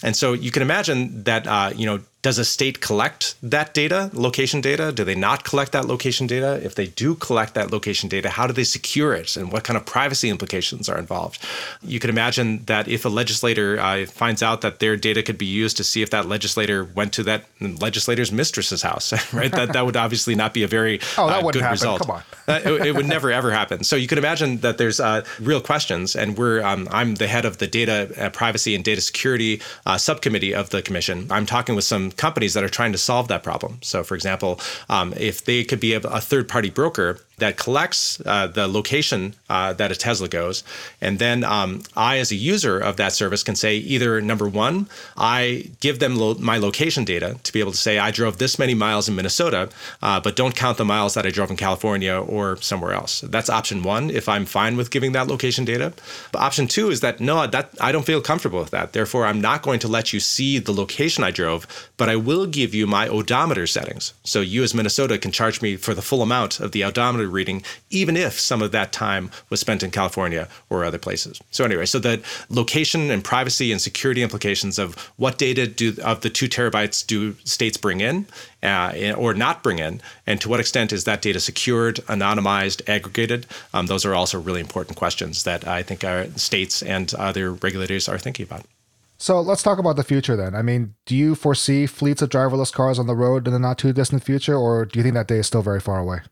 And 0.02 0.16
so 0.16 0.32
you 0.32 0.50
can 0.50 0.62
imagine 0.62 1.24
that 1.24 1.46
uh, 1.46 1.72
you 1.74 1.86
know 1.86 2.00
does 2.22 2.38
a 2.38 2.44
state 2.44 2.80
collect 2.80 3.34
that 3.42 3.74
data, 3.74 4.08
location 4.12 4.60
data? 4.60 4.92
Do 4.92 5.02
they 5.02 5.16
not 5.16 5.42
collect 5.42 5.72
that 5.72 5.86
location 5.86 6.28
data? 6.28 6.60
If 6.64 6.76
they 6.76 6.86
do 6.86 7.16
collect 7.16 7.54
that 7.54 7.72
location 7.72 8.08
data, 8.08 8.30
how 8.30 8.46
do 8.46 8.52
they 8.52 8.62
secure 8.62 9.12
it? 9.12 9.36
And 9.36 9.50
what 9.50 9.64
kind 9.64 9.76
of 9.76 9.84
privacy 9.84 10.30
implications 10.30 10.88
are 10.88 10.98
involved? 10.98 11.44
You 11.82 11.98
can 11.98 12.10
imagine 12.10 12.64
that 12.66 12.86
if 12.86 13.04
a 13.04 13.08
legislator 13.08 13.80
uh, 13.80 14.06
finds 14.06 14.40
out 14.40 14.60
that 14.60 14.78
their 14.78 14.96
data 14.96 15.24
could 15.24 15.36
be 15.36 15.46
used 15.46 15.76
to 15.78 15.84
see 15.84 16.00
if 16.00 16.10
that 16.10 16.26
legislator 16.26 16.84
went 16.84 17.12
to 17.14 17.24
that 17.24 17.46
legislator's 17.60 18.30
mistress's 18.30 18.82
house, 18.82 19.12
right? 19.34 19.50
that, 19.50 19.72
that 19.72 19.84
would 19.84 19.96
obviously 19.96 20.36
not 20.36 20.54
be 20.54 20.62
a 20.62 20.68
very 20.68 21.00
oh, 21.18 21.26
that 21.26 21.42
uh, 21.42 21.50
good 21.50 21.60
happen. 21.60 21.72
result. 21.72 22.02
Come 22.02 22.10
on. 22.12 22.22
Uh, 22.46 22.60
it, 22.64 22.86
it, 22.86 22.94
would 22.94 23.06
never 23.06 23.32
ever 23.32 23.50
happen. 23.50 23.82
So 23.82 23.96
you 23.96 24.06
can 24.06 24.18
imagine 24.18 24.58
that 24.58 24.78
there's 24.78 25.00
uh, 25.00 25.24
real 25.40 25.60
questions, 25.60 26.14
and 26.14 26.38
we're 26.38 26.62
um, 26.62 26.88
I'm 26.90 27.16
the 27.16 27.26
head 27.26 27.44
of 27.44 27.58
the 27.58 27.66
data 27.66 28.12
uh, 28.16 28.30
privacy 28.30 28.74
and 28.74 28.84
data 28.84 29.00
security 29.00 29.60
uh, 29.86 29.98
subcommittee 29.98 30.54
of 30.54 30.70
the 30.70 30.82
commission. 30.82 31.26
I'm 31.30 31.46
talking 31.46 31.74
with 31.74 31.84
some 31.84 32.11
companies 32.16 32.54
that 32.54 32.64
are 32.64 32.68
trying 32.68 32.92
to 32.92 32.98
solve 32.98 33.28
that 33.28 33.42
problem. 33.42 33.78
So, 33.82 34.02
for 34.02 34.14
example, 34.14 34.60
um, 34.88 35.12
if 35.16 35.44
they 35.44 35.64
could 35.64 35.80
be 35.80 35.94
a, 35.94 36.00
a 36.00 36.20
third 36.20 36.48
party 36.48 36.70
broker 36.70 37.20
that 37.38 37.56
collects 37.56 38.20
uh, 38.24 38.46
the 38.46 38.68
location 38.68 39.34
uh, 39.48 39.72
that 39.72 39.90
a 39.90 39.96
Tesla 39.96 40.28
goes. 40.28 40.62
And 41.00 41.18
then 41.18 41.44
um, 41.44 41.82
I, 41.96 42.18
as 42.18 42.30
a 42.30 42.36
user 42.36 42.78
of 42.78 42.96
that 42.96 43.12
service, 43.12 43.42
can 43.42 43.56
say 43.56 43.76
either 43.76 44.20
number 44.20 44.48
one, 44.48 44.86
I 45.16 45.70
give 45.80 45.98
them 45.98 46.16
lo- 46.16 46.36
my 46.38 46.58
location 46.58 47.04
data 47.04 47.38
to 47.42 47.52
be 47.52 47.60
able 47.60 47.72
to 47.72 47.78
say, 47.78 47.98
I 47.98 48.10
drove 48.10 48.38
this 48.38 48.58
many 48.58 48.74
miles 48.74 49.08
in 49.08 49.16
Minnesota, 49.16 49.70
uh, 50.02 50.20
but 50.20 50.36
don't 50.36 50.54
count 50.54 50.78
the 50.78 50.84
miles 50.84 51.14
that 51.14 51.26
I 51.26 51.30
drove 51.30 51.50
in 51.50 51.56
California 51.56 52.14
or 52.14 52.56
somewhere 52.58 52.92
else. 52.92 53.22
That's 53.22 53.50
option 53.50 53.82
one, 53.82 54.10
if 54.10 54.28
I'm 54.28 54.46
fine 54.46 54.76
with 54.76 54.90
giving 54.90 55.12
that 55.12 55.26
location 55.26 55.64
data. 55.64 55.92
But 56.30 56.42
option 56.42 56.68
two 56.68 56.90
is 56.90 57.00
that 57.00 57.20
no, 57.20 57.46
that 57.46 57.70
I 57.80 57.92
don't 57.92 58.06
feel 58.06 58.20
comfortable 58.20 58.60
with 58.60 58.70
that. 58.70 58.92
Therefore, 58.92 59.26
I'm 59.26 59.40
not 59.40 59.62
going 59.62 59.80
to 59.80 59.88
let 59.88 60.12
you 60.12 60.20
see 60.20 60.58
the 60.58 60.72
location 60.72 61.24
I 61.24 61.30
drove, 61.30 61.66
but 61.96 62.08
I 62.08 62.16
will 62.16 62.46
give 62.46 62.74
you 62.74 62.86
my 62.86 63.08
odometer 63.08 63.66
settings. 63.66 64.14
So 64.22 64.40
you, 64.40 64.62
as 64.62 64.74
Minnesota, 64.74 65.18
can 65.18 65.32
charge 65.32 65.60
me 65.62 65.76
for 65.76 65.94
the 65.94 66.02
full 66.02 66.22
amount 66.22 66.60
of 66.60 66.72
the 66.72 66.84
odometer 66.84 67.28
reading, 67.32 67.62
even 67.90 68.16
if 68.16 68.38
some 68.38 68.62
of 68.62 68.72
that 68.72 68.92
time 68.92 69.30
was 69.50 69.60
spent 69.60 69.82
in 69.82 69.90
California 69.90 70.48
or 70.70 70.84
other 70.84 70.98
places. 70.98 71.40
So 71.50 71.64
anyway, 71.64 71.86
so 71.86 71.98
the 71.98 72.22
location 72.48 73.10
and 73.10 73.24
privacy 73.24 73.72
and 73.72 73.80
security 73.80 74.22
implications 74.22 74.78
of 74.78 74.94
what 75.16 75.38
data 75.38 75.66
do 75.66 75.94
of 76.02 76.20
the 76.20 76.30
two 76.30 76.48
terabytes 76.48 77.06
do 77.06 77.34
states 77.44 77.76
bring 77.76 78.00
in 78.00 78.26
uh, 78.62 79.14
or 79.16 79.34
not 79.34 79.62
bring 79.62 79.78
in, 79.78 80.00
and 80.26 80.40
to 80.40 80.48
what 80.48 80.60
extent 80.60 80.92
is 80.92 81.04
that 81.04 81.22
data 81.22 81.40
secured, 81.40 81.96
anonymized, 82.06 82.88
aggregated? 82.88 83.46
Um, 83.74 83.86
those 83.86 84.04
are 84.04 84.14
also 84.14 84.40
really 84.40 84.60
important 84.60 84.96
questions 84.96 85.44
that 85.44 85.66
I 85.66 85.82
think 85.82 86.04
our 86.04 86.26
states 86.36 86.82
and 86.82 87.12
other 87.14 87.52
regulators 87.52 88.08
are 88.08 88.18
thinking 88.18 88.44
about. 88.44 88.66
So 89.18 89.40
let's 89.40 89.62
talk 89.62 89.78
about 89.78 89.94
the 89.94 90.02
future 90.02 90.34
then. 90.34 90.56
I 90.56 90.62
mean, 90.62 90.94
do 91.06 91.14
you 91.14 91.36
foresee 91.36 91.86
fleets 91.86 92.22
of 92.22 92.28
driverless 92.28 92.72
cars 92.72 92.98
on 92.98 93.06
the 93.06 93.14
road 93.14 93.46
in 93.46 93.52
the 93.52 93.60
not 93.60 93.78
too 93.78 93.92
distant 93.92 94.24
future, 94.24 94.56
or 94.56 94.84
do 94.84 94.98
you 94.98 95.04
think 95.04 95.14
that 95.14 95.28
day 95.28 95.38
is 95.38 95.46
still 95.46 95.62
very 95.62 95.78
far 95.78 96.00
away? 96.00 96.22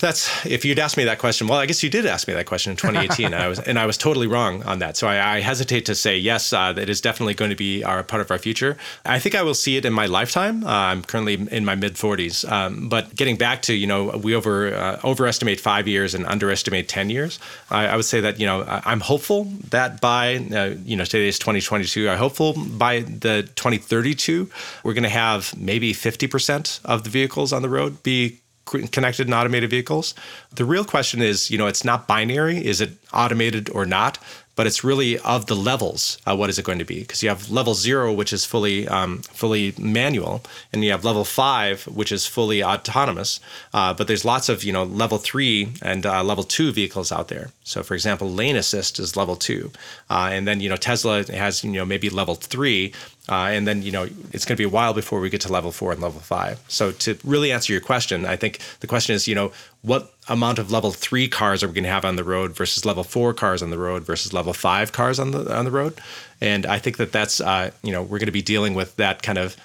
That's 0.00 0.44
if 0.44 0.64
you'd 0.64 0.80
asked 0.80 0.96
me 0.96 1.04
that 1.04 1.18
question. 1.18 1.46
Well, 1.46 1.58
I 1.58 1.66
guess 1.66 1.82
you 1.82 1.88
did 1.88 2.06
ask 2.06 2.26
me 2.26 2.34
that 2.34 2.46
question 2.46 2.72
in 2.72 2.76
2018, 2.76 3.26
and 3.26 3.34
I 3.36 3.48
was 3.48 3.60
and 3.60 3.78
I 3.78 3.86
was 3.86 3.96
totally 3.96 4.26
wrong 4.26 4.62
on 4.64 4.80
that. 4.80 4.96
So 4.96 5.06
I, 5.06 5.36
I 5.36 5.40
hesitate 5.40 5.86
to 5.86 5.94
say 5.94 6.18
yes. 6.18 6.52
Uh, 6.52 6.74
it 6.76 6.88
is 6.90 7.00
definitely 7.00 7.34
going 7.34 7.50
to 7.50 7.56
be 7.56 7.84
our 7.84 8.02
part 8.02 8.20
of 8.20 8.30
our 8.32 8.38
future. 8.38 8.76
I 9.04 9.20
think 9.20 9.36
I 9.36 9.42
will 9.42 9.54
see 9.54 9.76
it 9.76 9.84
in 9.84 9.92
my 9.92 10.06
lifetime. 10.06 10.64
Uh, 10.64 10.70
I'm 10.70 11.02
currently 11.02 11.34
in 11.34 11.64
my 11.64 11.76
mid 11.76 11.94
40s, 11.94 12.50
um, 12.50 12.88
but 12.88 13.14
getting 13.14 13.36
back 13.36 13.62
to 13.62 13.74
you 13.74 13.86
know 13.86 14.18
we 14.18 14.34
over 14.34 14.74
uh, 14.74 15.00
overestimate 15.04 15.60
five 15.60 15.86
years 15.86 16.14
and 16.14 16.26
underestimate 16.26 16.88
10 16.88 17.08
years. 17.08 17.38
I, 17.70 17.86
I, 17.86 17.96
would 17.96 18.04
say 18.04 18.20
that 18.20 18.40
you 18.40 18.46
know 18.46 18.64
I'm 18.66 19.00
hopeful 19.00 19.44
that 19.70 20.00
by 20.00 20.36
uh, 20.36 20.74
you 20.84 20.96
know 20.96 21.04
today 21.04 21.28
is 21.28 21.38
2022. 21.38 22.10
I'm 22.10 22.18
hopeful 22.18 22.54
by 22.54 23.00
the 23.00 23.48
2032 23.54 24.50
we're 24.82 24.94
going 24.94 25.04
to 25.04 25.08
have 25.08 25.56
maybe 25.56 25.92
50% 25.92 26.80
of 26.84 27.04
the 27.04 27.10
vehicles 27.10 27.52
on 27.52 27.62
the 27.62 27.68
road 27.68 28.02
be 28.02 28.40
connected 28.66 29.26
and 29.26 29.34
automated 29.34 29.70
vehicles. 29.70 30.14
The 30.54 30.64
real 30.64 30.84
question 30.84 31.22
is, 31.22 31.50
you 31.50 31.58
know, 31.58 31.66
it's 31.66 31.84
not 31.84 32.06
binary. 32.06 32.64
Is 32.64 32.80
it 32.80 32.92
automated 33.12 33.70
or 33.70 33.86
not? 33.86 34.18
but 34.56 34.66
it's 34.66 34.82
really 34.82 35.18
of 35.18 35.46
the 35.46 35.54
levels. 35.54 36.18
Uh, 36.26 36.34
what 36.34 36.48
is 36.48 36.58
it 36.58 36.64
going 36.64 36.78
to 36.78 36.84
be? 36.84 37.00
Because 37.00 37.22
you 37.22 37.28
have 37.28 37.50
level 37.50 37.74
zero, 37.74 38.12
which 38.12 38.32
is 38.32 38.44
fully 38.44 38.88
um, 38.88 39.18
fully 39.18 39.74
manual, 39.78 40.42
and 40.72 40.82
you 40.82 40.90
have 40.90 41.04
level 41.04 41.24
five, 41.24 41.84
which 41.84 42.10
is 42.10 42.26
fully 42.26 42.64
autonomous. 42.64 43.38
Uh, 43.72 43.92
but 43.92 44.08
there's 44.08 44.24
lots 44.24 44.48
of 44.48 44.64
you 44.64 44.72
know 44.72 44.82
level 44.82 45.18
three 45.18 45.68
and 45.82 46.04
uh, 46.04 46.24
level 46.24 46.42
two 46.42 46.72
vehicles 46.72 47.12
out 47.12 47.28
there. 47.28 47.50
So, 47.64 47.82
for 47.82 47.94
example, 47.94 48.32
lane 48.32 48.56
assist 48.56 48.98
is 48.98 49.16
level 49.16 49.36
two, 49.36 49.70
uh, 50.10 50.30
and 50.32 50.48
then 50.48 50.60
you 50.60 50.70
know 50.70 50.76
Tesla 50.76 51.30
has 51.30 51.62
you 51.62 51.70
know 51.72 51.84
maybe 51.84 52.08
level 52.08 52.34
three, 52.34 52.92
uh, 53.28 53.48
and 53.50 53.66
then 53.66 53.82
you 53.82 53.92
know 53.92 54.04
it's 54.32 54.44
going 54.44 54.56
to 54.56 54.60
be 54.60 54.64
a 54.64 54.68
while 54.68 54.94
before 54.94 55.20
we 55.20 55.30
get 55.30 55.40
to 55.42 55.52
level 55.52 55.72
four 55.72 55.92
and 55.92 56.00
level 56.00 56.20
five. 56.20 56.60
So, 56.68 56.92
to 56.92 57.18
really 57.24 57.52
answer 57.52 57.72
your 57.72 57.82
question, 57.82 58.24
I 58.24 58.36
think 58.36 58.60
the 58.80 58.86
question 58.86 59.14
is 59.14 59.26
you 59.26 59.34
know 59.34 59.52
what 59.82 60.12
amount 60.28 60.58
of 60.58 60.70
level 60.70 60.90
three 60.90 61.28
cars 61.28 61.62
are 61.62 61.68
we 61.68 61.74
going 61.74 61.84
to 61.84 61.90
have 61.90 62.04
on 62.04 62.16
the 62.16 62.24
road 62.24 62.56
versus 62.56 62.84
level 62.84 63.04
four 63.04 63.32
cars 63.32 63.62
on 63.62 63.70
the 63.70 63.78
road 63.78 64.04
versus 64.04 64.32
level 64.32 64.52
five 64.52 64.92
cars 64.92 65.18
on 65.18 65.30
the 65.30 65.56
on 65.56 65.64
the 65.64 65.70
road 65.70 65.94
and 66.40 66.66
I 66.66 66.78
think 66.78 66.96
that 66.98 67.12
that's 67.12 67.40
uh, 67.40 67.70
you 67.82 67.92
know 67.92 68.02
we're 68.02 68.18
going 68.18 68.26
to 68.26 68.32
be 68.32 68.42
dealing 68.42 68.74
with 68.74 68.96
that 68.96 69.22
kind 69.22 69.38
of 69.38 69.56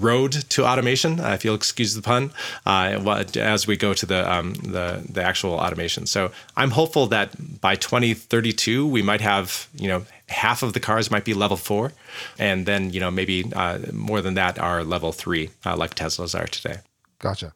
road 0.00 0.32
to 0.32 0.64
automation, 0.64 1.20
uh, 1.20 1.30
if 1.30 1.44
you'll 1.44 1.54
excuse 1.54 1.94
the 1.94 2.02
pun, 2.02 2.30
uh, 2.66 3.14
as 3.36 3.66
we 3.66 3.76
go 3.76 3.94
to 3.94 4.06
the 4.06 4.30
um, 4.30 4.54
the 4.54 5.04
the 5.08 5.22
actual 5.22 5.52
automation. 5.52 6.06
So 6.06 6.30
I'm 6.56 6.70
hopeful 6.70 7.06
that 7.08 7.60
by 7.60 7.76
2032 7.76 8.86
we 8.86 9.02
might 9.02 9.20
have 9.20 9.68
you 9.74 9.88
know 9.88 10.04
half 10.28 10.62
of 10.62 10.72
the 10.72 10.80
cars 10.80 11.10
might 11.10 11.24
be 11.24 11.34
level 11.34 11.56
four, 11.56 11.92
and 12.38 12.66
then 12.66 12.92
you 12.92 13.00
know 13.00 13.10
maybe 13.10 13.50
uh, 13.54 13.78
more 13.92 14.20
than 14.20 14.34
that 14.34 14.58
are 14.58 14.84
level 14.84 15.12
three, 15.12 15.50
uh, 15.64 15.76
like 15.76 15.94
Teslas 15.94 16.38
are 16.38 16.46
today. 16.46 16.78
Gotcha. 17.18 17.52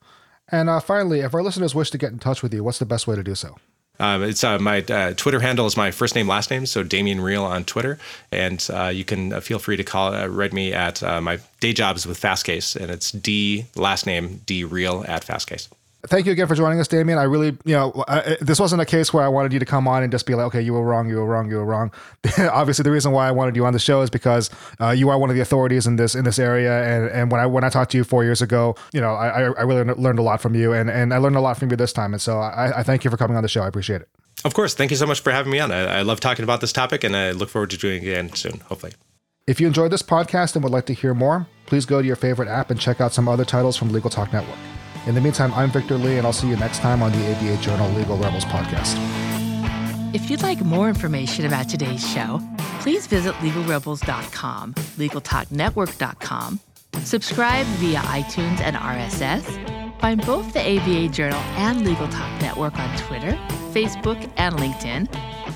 And 0.49 0.69
finally, 0.83 1.21
if 1.21 1.35
our 1.35 1.43
listeners 1.43 1.75
wish 1.75 1.91
to 1.91 1.99
get 1.99 2.13
in 2.13 2.19
touch 2.19 2.43
with 2.43 2.53
you, 2.53 2.63
what's 2.63 2.79
the 2.79 2.85
best 2.85 3.07
way 3.07 3.17
to 3.17 3.23
do 3.23 3.35
so? 3.35 3.57
Um, 4.03 4.25
it's 4.25 4.43
uh, 4.43 4.59
my 4.59 4.81
uh, 4.81 5.15
Twitter 5.15 5.39
handle 5.39 5.65
is 5.67 5.77
my 5.77 5.93
first 5.93 6.17
name 6.17 6.27
last 6.27 6.51
name, 6.51 6.67
so 6.67 6.83
Damien 6.83 7.21
Riehl 7.21 7.45
on 7.45 7.63
Twitter, 7.63 7.99
and 8.33 8.67
uh, 8.75 8.89
you 8.89 9.05
can 9.05 9.33
uh, 9.33 9.41
feel 9.41 9.61
free 9.61 9.77
to 9.77 9.85
call 9.85 10.13
uh, 10.13 10.27
read 10.27 10.53
me 10.53 10.73
at 10.73 11.05
uh, 11.05 11.21
my 11.21 11.39
day 11.61 11.73
jobs 11.73 12.05
with 12.05 12.21
Fastcase, 12.21 12.75
and 12.75 12.91
it's 12.91 13.13
D 13.13 13.67
last 13.77 14.05
name 14.05 14.41
D 14.45 14.65
Riehl 14.65 15.09
at 15.09 15.25
Fastcase 15.25 15.69
thank 16.07 16.27
you 16.27 16.33
again 16.33 16.47
for 16.47 16.55
joining 16.55 16.81
us, 16.81 16.89
Damien. 16.89 17.19
I 17.19 17.25
really, 17.25 17.57
you 17.65 17.75
know, 17.75 18.05
I, 18.09 18.37
this 18.41 18.59
wasn't 18.59 18.83
a 18.83 18.85
case 18.85 19.13
where 19.13 19.25
I 19.25 19.29
wanted 19.29 19.53
you 19.53 19.59
to 19.59 19.65
come 19.65 19.87
on 19.87 20.03
and 20.03 20.11
just 20.11 20.27
be 20.27 20.35
like, 20.35 20.47
okay, 20.47 20.61
you 20.61 20.73
were 20.73 20.83
wrong, 20.83 21.09
you 21.09 21.17
were 21.17 21.27
wrong, 21.27 21.51
you 21.51 21.57
were 21.57 21.65
wrong. 21.65 21.93
Obviously, 22.39 22.83
the 22.83 22.91
reason 22.91 23.13
why 23.13 23.29
I 23.29 23.31
wanted 23.31 23.57
you 23.57 23.65
on 23.65 23.73
the 23.73 23.79
show 23.79 24.03
is 24.03 24.11
because 24.11 24.51
uh, 24.81 24.91
you 24.91 25.09
are 25.09 25.19
one 25.19 25.31
of 25.31 25.37
the 25.37 25.43
authorities 25.43 25.87
in 25.87 25.97
this 25.97 26.15
in 26.15 26.25
this 26.25 26.39
area. 26.39 26.83
And 26.83 27.11
and 27.11 27.31
when 27.31 27.41
I 27.41 27.47
when 27.47 27.65
I 27.65 27.69
talked 27.69 27.93
to 27.93 27.99
you 27.99 28.05
four 28.05 28.25
years 28.25 28.43
ago, 28.43 28.75
you 28.93 29.01
know, 29.01 29.15
I, 29.15 29.43
I 29.43 29.63
really 29.63 29.85
learned 29.85 30.19
a 30.19 30.23
lot 30.23 30.41
from 30.41 30.55
you, 30.55 30.73
and 30.73 30.91
and 30.91 31.15
I 31.15 31.19
learned 31.19 31.37
a 31.37 31.41
lot 31.41 31.57
from 31.57 31.71
you 31.71 31.77
this 31.77 31.93
time. 31.93 32.13
And 32.13 32.21
so 32.21 32.39
I, 32.39 32.81
I 32.81 32.83
thank 32.83 33.05
you 33.05 33.11
for 33.11 33.17
coming 33.17 33.37
on 33.37 33.43
the 33.43 33.49
show. 33.49 33.63
I 33.63 33.69
appreciate 33.69 34.01
it. 34.03 34.09
Of 34.45 34.55
course, 34.55 34.75
thank 34.75 34.91
you 34.91 34.97
so 34.97 35.07
much 35.07 35.21
for 35.21 35.31
having 35.31 35.53
me 35.53 35.61
on. 35.61 35.71
I, 35.71 35.99
I 35.99 36.03
love 36.03 36.19
talking 36.21 36.43
about 36.43 36.61
this 36.61 36.73
topic, 36.73 37.05
and 37.05 37.17
I 37.17 37.31
look 37.31 37.49
forward 37.49 37.71
to 37.71 37.77
doing 37.77 38.03
it 38.03 38.09
again 38.09 38.35
soon, 38.35 38.61
hopefully. 38.67 38.93
If 39.47 39.61
you 39.61 39.67
enjoyed 39.67 39.91
this 39.91 40.03
podcast 40.03 40.55
and 40.55 40.63
would 40.63 40.73
like 40.73 40.87
to 40.87 40.95
hear 40.95 41.15
more, 41.15 41.47
please 41.67 41.85
go 41.85 42.01
to 42.01 42.07
your 42.07 42.17
favorite 42.17 42.49
app 42.49 42.71
and 42.71 42.79
check 42.79 43.01
out 43.01 43.13
some 43.13 43.29
other 43.29 43.45
titles 43.45 43.77
from 43.77 43.93
Legal 43.93 44.11
Talk 44.11 44.33
Network. 44.33 44.59
In 45.07 45.17
the 45.17 45.21
meantime, 45.21 45.53
I'm 45.55 45.71
Victor 45.71 45.99
Li, 45.99 46.19
and 46.19 46.27
I'll 46.27 46.33
see 46.33 46.49
you 46.49 46.57
next 46.57 46.79
time 46.79 47.03
on 47.03 47.11
the 47.11 47.33
ABA 47.33 47.57
Journal 47.61 47.91
Legal 47.91 48.17
Rebels 48.17 48.45
podcast. 48.45 48.97
If 50.15 50.31
you'd 50.31 50.43
like 50.43 50.61
more 50.61 50.89
information 50.89 51.45
about 51.45 51.69
today's 51.69 52.07
show, 52.09 52.41
please 52.81 53.09
visit 53.09 53.35
legalrebels.com, 53.37 54.75
legaltalknetwork.com, 54.75 56.61
subscribe 57.03 57.67
via 57.67 57.99
iTunes 58.01 58.61
and 58.61 58.77
RSS, 58.77 60.01
find 60.01 60.25
both 60.25 60.53
the 60.53 60.61
ABA 60.61 61.09
Journal 61.09 61.41
and 61.57 61.85
Legal 61.85 62.07
Talk 62.09 62.41
Network 62.41 62.79
on 62.79 62.97
Twitter, 62.99 63.33
Facebook, 63.73 64.31
and 64.37 64.55
LinkedIn, 64.57 65.09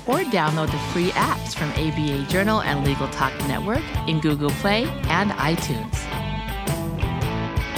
or 0.07 0.25
download 0.29 0.71
the 0.71 0.79
free 0.91 1.11
apps 1.11 1.55
from 1.55 1.69
ABA 1.71 2.29
Journal 2.29 2.61
and 2.61 2.85
Legal 2.85 3.07
Talk 3.09 3.33
Network 3.47 3.83
in 4.09 4.19
Google 4.19 4.49
Play 4.51 4.85
and 5.07 5.31
iTunes. 5.31 6.16